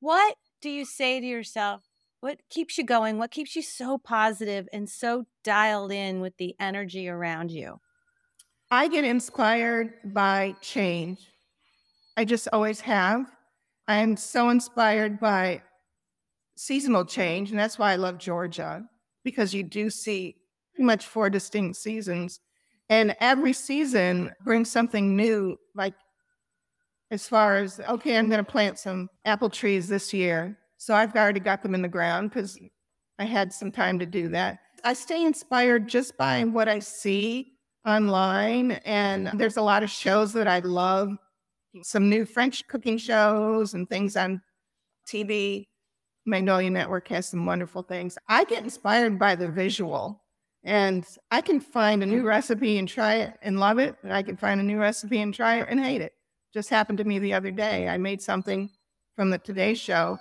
[0.00, 1.82] What do you say to yourself?
[2.20, 3.18] What keeps you going?
[3.18, 7.80] What keeps you so positive and so dialed in with the energy around you?
[8.70, 11.18] I get inspired by change.
[12.16, 13.26] I just always have.
[13.88, 15.62] I am so inspired by
[16.56, 18.84] seasonal change, and that's why I love Georgia
[19.24, 20.36] because you do see
[20.74, 22.40] pretty much four distinct seasons,
[22.88, 25.56] and every season brings something new.
[25.74, 25.94] Like
[27.12, 30.58] as far as, okay, I'm going to plant some apple trees this year.
[30.78, 32.58] So I've already got them in the ground because
[33.18, 34.58] I had some time to do that.
[34.82, 37.52] I stay inspired just by what I see
[37.86, 38.72] online.
[38.86, 41.16] And there's a lot of shows that I love,
[41.82, 44.42] some new French cooking shows and things on
[45.06, 45.66] TV.
[46.24, 48.16] Magnolia Network has some wonderful things.
[48.28, 50.22] I get inspired by the visual.
[50.64, 53.96] And I can find a new recipe and try it and love it.
[54.04, 56.12] And I can find a new recipe and try it and hate it.
[56.54, 57.88] Just happened to me the other day.
[57.88, 58.70] I made something
[59.16, 60.18] from the Today Show.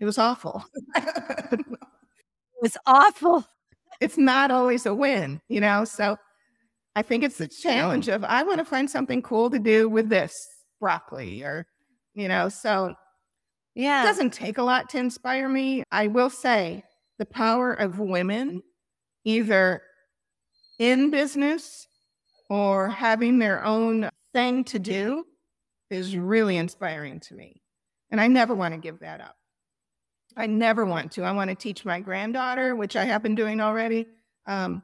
[0.00, 0.64] It was awful.
[0.96, 1.66] it
[2.62, 3.44] was awful.
[4.00, 5.84] It's not always a win, you know?
[5.84, 6.16] So
[6.96, 10.08] I think it's the challenge of I want to find something cool to do with
[10.08, 10.34] this
[10.80, 11.66] broccoli or,
[12.14, 12.94] you know, so
[13.78, 14.02] yeah.
[14.02, 15.84] It doesn't take a lot to inspire me.
[15.92, 16.82] I will say
[17.20, 18.62] the power of women,
[19.24, 19.82] either
[20.80, 21.86] in business
[22.50, 25.24] or having their own thing to do,
[25.90, 27.62] is really inspiring to me.
[28.10, 29.36] And I never want to give that up.
[30.36, 31.22] I never want to.
[31.22, 34.06] I want to teach my granddaughter, which I have been doing already.
[34.46, 34.82] Um,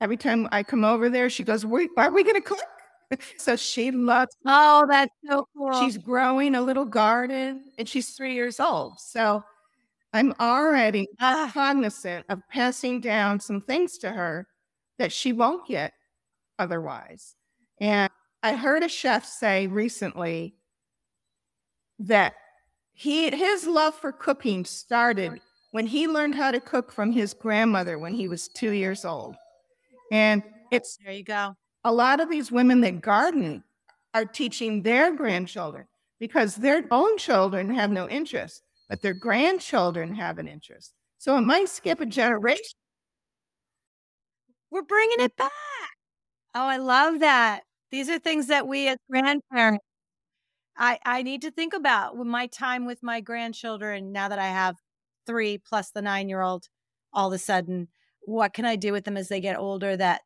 [0.00, 2.60] every time I come over there, she goes, Are we going to cook?
[3.36, 4.36] so she loves.
[4.44, 5.80] Oh, that's so cool.
[5.80, 8.98] She's growing a little garden and she's three years old.
[8.98, 9.44] So
[10.12, 11.50] I'm already ah.
[11.52, 14.46] cognizant of passing down some things to her
[14.98, 15.92] that she won't get
[16.58, 17.34] otherwise.
[17.80, 18.10] And
[18.42, 20.54] I heard a chef say recently
[21.98, 22.34] that
[22.92, 25.40] he his love for cooking started
[25.72, 29.36] when he learned how to cook from his grandmother when he was two years old.
[30.10, 31.54] And it's there you go
[31.86, 33.62] a lot of these women that garden
[34.12, 35.86] are teaching their grandchildren
[36.18, 40.94] because their own children have no interest, but their grandchildren have an interest.
[41.18, 42.76] So it might skip a generation.
[44.68, 45.52] We're bringing it back.
[46.56, 47.60] Oh, I love that.
[47.92, 49.84] These are things that we as grandparents,
[50.76, 54.48] I, I need to think about with my time with my grandchildren now that I
[54.48, 54.74] have
[55.24, 56.66] three plus the nine year old
[57.12, 57.86] all of a sudden.
[58.26, 60.22] What can I do with them as they get older that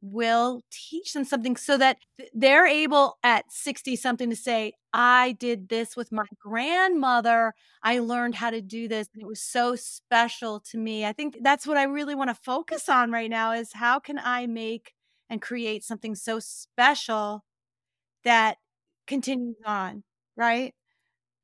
[0.00, 1.98] will teach them something so that
[2.34, 7.54] they're able at 60 something to say, I did this with my grandmother.
[7.82, 9.08] I learned how to do this.
[9.14, 11.06] And it was so special to me.
[11.06, 14.18] I think that's what I really want to focus on right now is how can
[14.18, 14.92] I make
[15.30, 17.44] and create something so special
[18.24, 18.58] that
[19.06, 20.04] continues on,
[20.36, 20.74] right?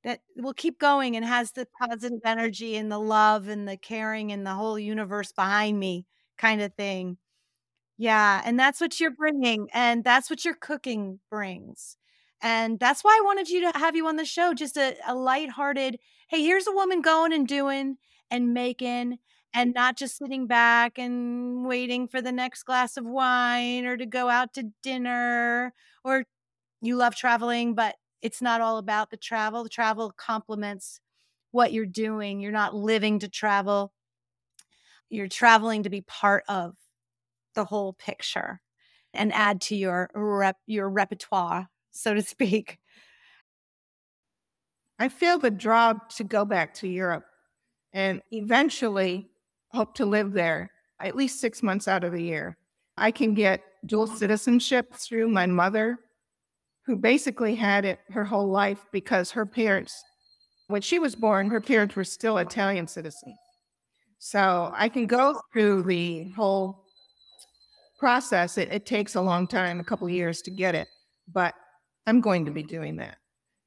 [0.05, 4.31] That will keep going and has the positive energy and the love and the caring
[4.33, 6.07] and the whole universe behind me
[6.39, 7.19] kind of thing.
[7.97, 11.97] Yeah, and that's what you're bringing, and that's what your cooking brings.
[12.41, 15.15] And that's why I wanted you to have you on the show, just a, a
[15.15, 17.97] lighthearted, hey, here's a woman going and doing
[18.31, 19.19] and making
[19.53, 24.07] and not just sitting back and waiting for the next glass of wine or to
[24.07, 25.73] go out to dinner
[26.05, 26.25] or
[26.83, 29.63] you love traveling, but it's not all about the travel.
[29.63, 31.01] The travel complements
[31.51, 32.41] what you're doing.
[32.41, 33.93] You're not living to travel.
[35.09, 36.77] You're traveling to be part of
[37.55, 38.61] the whole picture
[39.15, 42.79] and add to your rep, your repertoire, so to speak.
[44.99, 47.25] I feel the draw to go back to Europe
[47.93, 49.31] and eventually
[49.69, 52.57] hope to live there at least six months out of the year.
[52.97, 55.99] I can get dual citizenship through my mother,
[56.89, 60.03] who basically had it her whole life because her parents,
[60.69, 63.37] when she was born, her parents were still Italian citizens.
[64.19, 66.83] So I can go through the whole
[67.99, 70.89] process, it, it takes a long time, a couple years to get it,
[71.31, 71.53] but
[72.07, 73.19] I'm going to be doing that.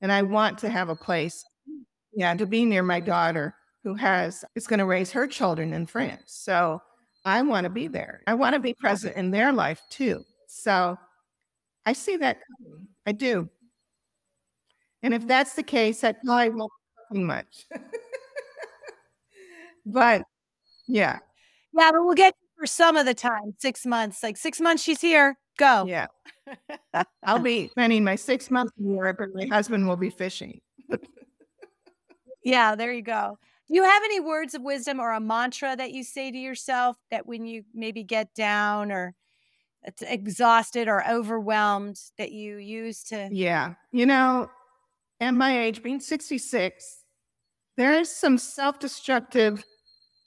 [0.01, 1.45] And I want to have a place,
[2.13, 3.53] yeah, to be near my daughter
[3.83, 6.23] who has, is going to raise her children in France.
[6.25, 6.81] So
[7.23, 8.23] I want to be there.
[8.25, 10.23] I want to be present in their life too.
[10.47, 10.97] So
[11.85, 12.87] I see that coming.
[13.05, 13.49] I do.
[15.03, 15.27] And if mm-hmm.
[15.27, 16.71] that's the case, that probably won't
[17.11, 17.65] be much.
[19.85, 20.23] but
[20.87, 21.19] yeah.
[21.73, 24.21] Yeah, but we'll get for some of the time, six months.
[24.21, 25.37] Like six months, she's here.
[25.57, 25.85] Go.
[25.87, 26.07] Yeah.
[27.23, 30.61] I'll be spending my six months in Europe, and my husband will be fishing.
[32.43, 33.37] yeah, there you go.
[33.67, 36.97] Do you have any words of wisdom or a mantra that you say to yourself
[37.09, 39.15] that when you maybe get down or
[40.01, 43.29] exhausted or overwhelmed that you use to?
[43.31, 43.73] Yeah.
[43.91, 44.49] You know,
[45.19, 47.03] at my age, being 66,
[47.77, 49.63] there is some self destructive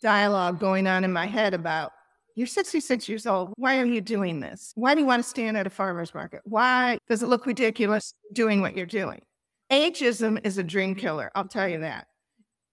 [0.03, 1.93] dialogue going on in my head about
[2.37, 3.53] you're 66 years old.
[3.57, 4.73] Why are you doing this?
[4.75, 6.41] Why do you want to stand at a farmer's market?
[6.45, 9.23] Why does it look ridiculous doing what you're doing?
[9.71, 12.07] Ageism is a dream killer, I'll tell you that.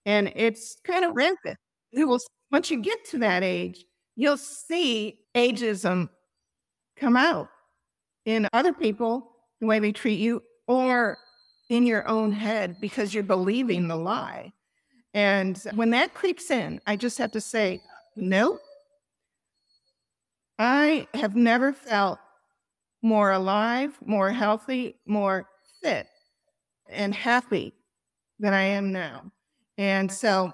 [0.06, 1.58] And it's kind of rampant.
[1.92, 2.20] It will,
[2.52, 6.10] once you get to that age, you'll see ageism
[6.98, 7.50] come out
[8.26, 11.18] in other people, the way they treat you, or
[11.70, 14.52] in your own head because you're believing the lie.
[15.14, 17.82] And when that creeps in, I just have to say,
[18.16, 18.60] nope.
[20.60, 22.20] I have never felt
[23.02, 25.48] more alive, more healthy, more
[25.82, 26.08] fit,
[26.88, 27.74] and happy
[28.40, 29.32] than I am now.
[29.78, 30.52] And so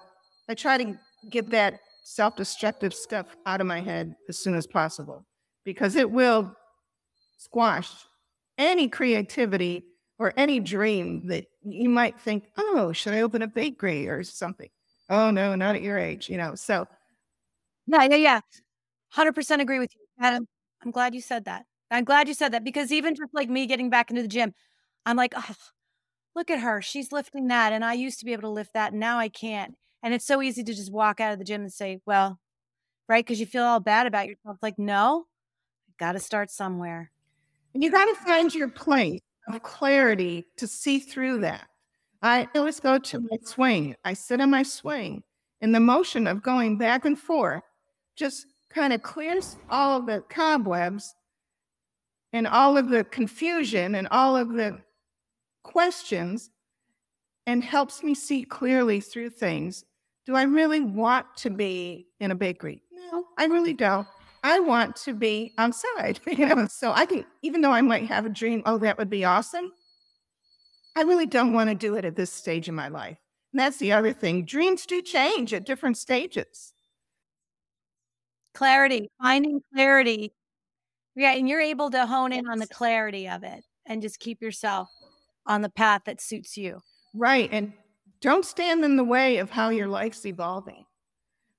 [0.47, 0.97] I try to
[1.29, 5.26] get that self destructive stuff out of my head as soon as possible
[5.68, 6.55] because it will
[7.38, 7.91] squash
[8.57, 9.84] any creativity
[10.18, 14.70] or any dream that you might think, oh, should I open a bakery or something?
[15.09, 16.55] Oh, no, not at your age, you know.
[16.55, 16.88] So,
[17.86, 18.39] yeah, yeah, yeah.
[19.13, 20.05] 100% agree with you.
[20.26, 20.47] Adam,
[20.86, 21.65] I'm glad you said that.
[21.91, 24.53] I'm glad you said that because even just like me getting back into the gym,
[25.05, 25.55] I'm like, oh,
[26.34, 26.82] look at her.
[26.82, 27.74] She's lifting that.
[27.74, 28.93] And I used to be able to lift that.
[28.93, 29.76] And now I can't.
[30.01, 32.39] And it's so easy to just walk out of the gym and say, well,
[33.09, 33.26] right?
[33.26, 34.57] Because you feel all bad about yourself.
[34.61, 35.26] Like, no,
[35.98, 37.12] got to start somewhere.
[37.74, 41.68] And you got to find your place of clarity to see through that.
[42.22, 43.95] I always go to my swing.
[44.04, 45.24] I sit on my swing,
[45.62, 47.64] and the motion of going back and forth
[48.16, 51.14] just kind of clears all of the cobwebs
[52.34, 54.80] and all of the confusion and all of the
[55.64, 56.50] questions
[57.45, 59.86] and helps me see clearly through things.
[60.26, 62.82] Do I really want to be in a bakery?
[62.91, 64.08] No, I really don't.
[64.43, 66.19] I want to be outside.
[66.27, 69.09] You know, so I can, even though I might have a dream, oh, that would
[69.09, 69.71] be awesome.
[70.95, 73.17] I really don't want to do it at this stage in my life.
[73.53, 74.45] And that's the other thing.
[74.45, 76.73] Dreams do change at different stages.
[78.53, 80.33] Clarity, finding clarity.
[81.15, 84.41] Yeah, and you're able to hone in on the clarity of it and just keep
[84.41, 84.89] yourself
[85.45, 86.79] on the path that suits you.
[87.13, 87.49] Right.
[87.51, 87.73] And
[88.19, 90.85] don't stand in the way of how your life's evolving.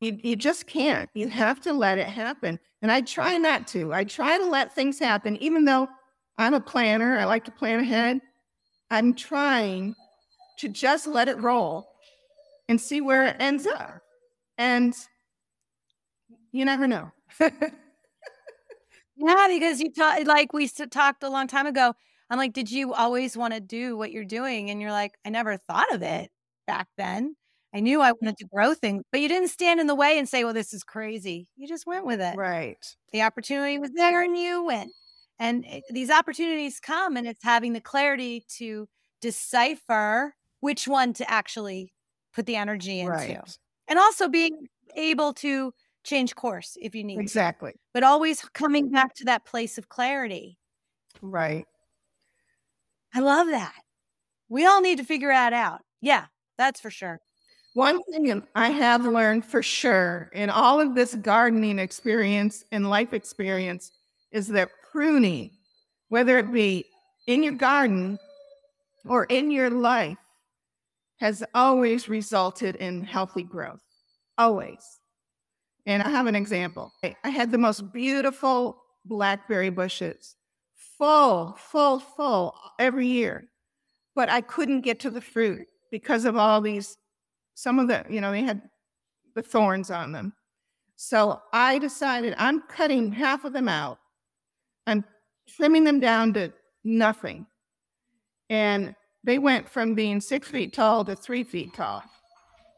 [0.01, 1.09] You, you just can't.
[1.15, 2.59] You have to let it happen.
[2.83, 3.93] And I try not to.
[3.93, 5.89] I try to let things happen, even though
[6.37, 7.19] I'm a planner.
[7.19, 8.21] I like to plan ahead.
[8.91, 9.95] I'm trying
[10.59, 11.89] to just let it roll
[12.69, 14.01] and see where it ends up.
[14.57, 14.95] And
[16.53, 17.11] you never know.
[17.41, 21.95] yeah, because you talk like we talked a long time ago.
[22.31, 24.71] I'm like, did you always want to do what you're doing?
[24.71, 26.31] And you're like, I never thought of it
[26.67, 27.37] back then.
[27.75, 30.29] I knew I wanted to grow things, but you didn't stand in the way and
[30.29, 31.49] say, well, this is crazy.
[31.57, 32.35] You just went with it.
[32.37, 32.79] Right.
[33.13, 34.91] The opportunity was there and you went.
[35.39, 38.89] And it, these opportunities come, and it's having the clarity to
[39.21, 41.93] decipher which one to actually
[42.35, 43.13] put the energy into.
[43.13, 43.59] Right.
[43.87, 44.67] And also being
[44.97, 45.73] able to
[46.05, 47.73] change course if you need exactly.
[47.73, 47.79] To.
[47.95, 50.59] But always coming back to that place of clarity.
[51.21, 51.67] Right.
[53.15, 53.75] I love that.
[54.49, 55.81] We all need to figure that out.
[56.01, 57.21] Yeah, that's for sure.
[57.75, 63.13] One thing I have learned for sure in all of this gardening experience and life
[63.13, 63.93] experience
[64.33, 65.51] is that pruning,
[66.09, 66.87] whether it be
[67.27, 68.19] in your garden
[69.07, 70.19] or in your life,
[71.21, 73.83] has always resulted in healthy growth.
[74.39, 75.01] Always.
[75.87, 76.93] And I have an example.
[77.03, 80.37] I had the most beautiful blackberry bushes,
[80.97, 83.49] full, full, full every year,
[84.15, 86.99] but I couldn't get to the fruit because of all these
[87.59, 88.63] some of the, you know, they had
[89.35, 90.33] the thorns on them.
[90.95, 93.99] So I decided I'm cutting half of them out.
[94.87, 95.05] I'm
[95.57, 96.53] trimming them down to
[96.85, 97.47] nothing.
[98.49, 98.95] And
[99.25, 102.05] they went from being six feet tall to three feet tall.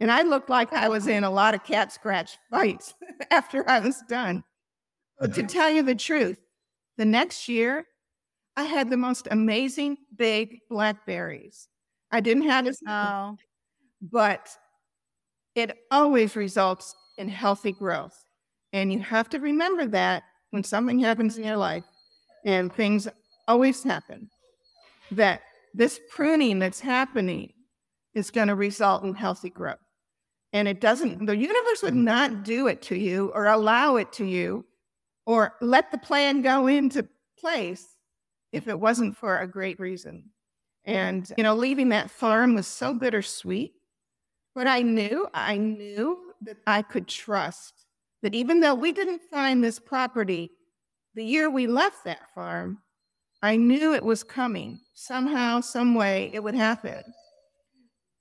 [0.00, 2.94] And I looked like I was in a lot of cat scratch fights
[3.30, 4.42] after I was done.
[5.18, 6.38] But to tell you the truth,
[6.96, 7.84] the next year,
[8.56, 11.68] I had the most amazing big blackberries.
[12.10, 13.36] I didn't have as oh.
[14.00, 14.48] but
[15.60, 18.24] it always results in healthy growth.
[18.72, 21.84] And you have to remember that when something happens in your life,
[22.44, 23.08] and things
[23.46, 24.30] always happen,
[25.10, 25.42] that
[25.74, 27.52] this pruning that's happening
[28.14, 29.78] is going to result in healthy growth.
[30.52, 34.24] And it doesn't, the universe would not do it to you or allow it to
[34.24, 34.64] you
[35.26, 37.06] or let the plan go into
[37.38, 37.86] place
[38.52, 40.24] if it wasn't for a great reason.
[40.84, 43.74] And, you know, leaving that farm was so bittersweet
[44.54, 47.86] but I knew, I knew that I could trust
[48.22, 50.50] that even though we didn't find this property
[51.14, 52.78] the year we left that farm,
[53.42, 54.80] I knew it was coming.
[54.94, 57.02] Somehow, some way, it would happen.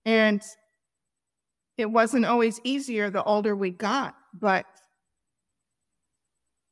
[0.05, 0.41] And
[1.77, 4.65] it wasn't always easier the older we got, but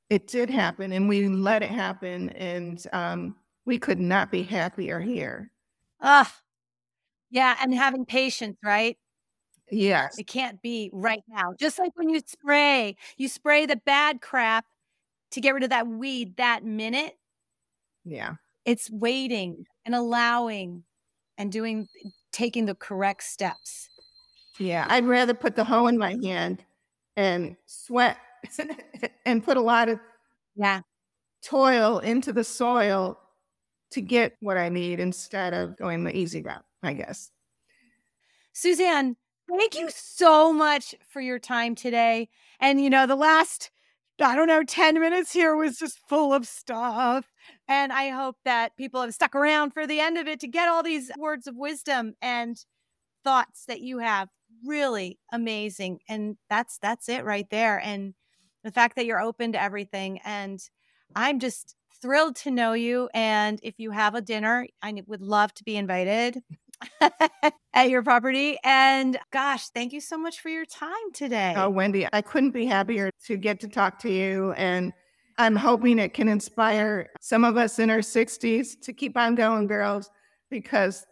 [0.10, 2.30] it did happen and we let it happen.
[2.30, 3.36] And um,
[3.66, 5.52] we could not be happier here.
[6.02, 6.34] Ah,
[7.30, 7.58] yeah.
[7.62, 8.98] And having patience, right?
[9.70, 10.18] Yes.
[10.18, 11.54] It can't be right now.
[11.60, 14.66] Just like when you spray, you spray the bad crap
[15.32, 17.18] to get rid of that weed that minute.
[18.06, 18.36] Yeah.
[18.66, 20.84] It's waiting and allowing
[21.38, 21.88] and doing
[22.32, 23.90] taking the correct steps.
[24.60, 26.64] Yeah, I'd rather put the hoe in my hand
[27.16, 28.18] and sweat
[29.26, 30.00] and put a lot of
[30.56, 30.82] yeah
[31.44, 33.20] toil into the soil
[33.92, 37.32] to get what I need instead of going the easy route, I guess.
[38.54, 39.16] Suzanne,
[39.50, 42.30] thank you so much for your time today.
[42.60, 43.72] And you know, the last
[44.20, 47.32] I don't know, 10 minutes here was just full of stuff.
[47.68, 50.68] And I hope that people have stuck around for the end of it to get
[50.68, 52.58] all these words of wisdom and
[53.24, 54.30] thoughts that you have.
[54.66, 56.00] Really amazing.
[56.10, 57.80] And that's that's it right there.
[57.80, 58.16] And
[58.64, 60.20] the fact that you're open to everything.
[60.26, 60.60] And
[61.16, 63.10] I'm just thrilled to know you.
[63.14, 66.42] And if you have a dinner, I would love to be invited.
[67.74, 68.58] at your property.
[68.64, 71.54] And gosh, thank you so much for your time oh, today.
[71.56, 74.54] Oh, Wendy, I couldn't be happier to get to talk to you.
[74.54, 74.94] And
[75.38, 79.68] I'm hoping it can inspire some of us in our 60s to keep on going,
[79.68, 80.10] girls,
[80.50, 81.06] because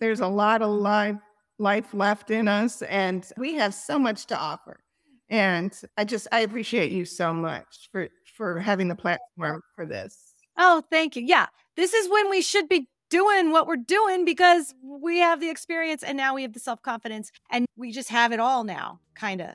[0.00, 1.16] there's a lot of life,
[1.58, 4.80] life left in us and we have so much to offer.
[5.30, 10.34] And I just, I appreciate you so much for, for having the platform for this.
[10.58, 11.22] Oh, thank you.
[11.22, 11.46] Yeah.
[11.76, 16.02] This is when we should be doing what we're doing because we have the experience
[16.02, 19.42] and now we have the self confidence and we just have it all now, kind
[19.42, 19.50] of.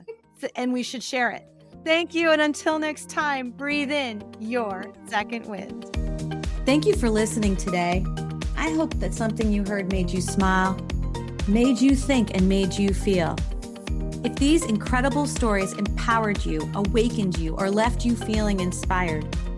[0.55, 1.43] and we should share it.
[1.83, 2.29] Thank you.
[2.29, 5.85] And until next time, breathe in your second wind.
[6.67, 8.05] Thank you for listening today.
[8.55, 10.77] I hope that something you heard made you smile,
[11.47, 13.35] made you think, and made you feel.
[14.23, 19.25] If these incredible stories empowered you, awakened you, or left you feeling inspired,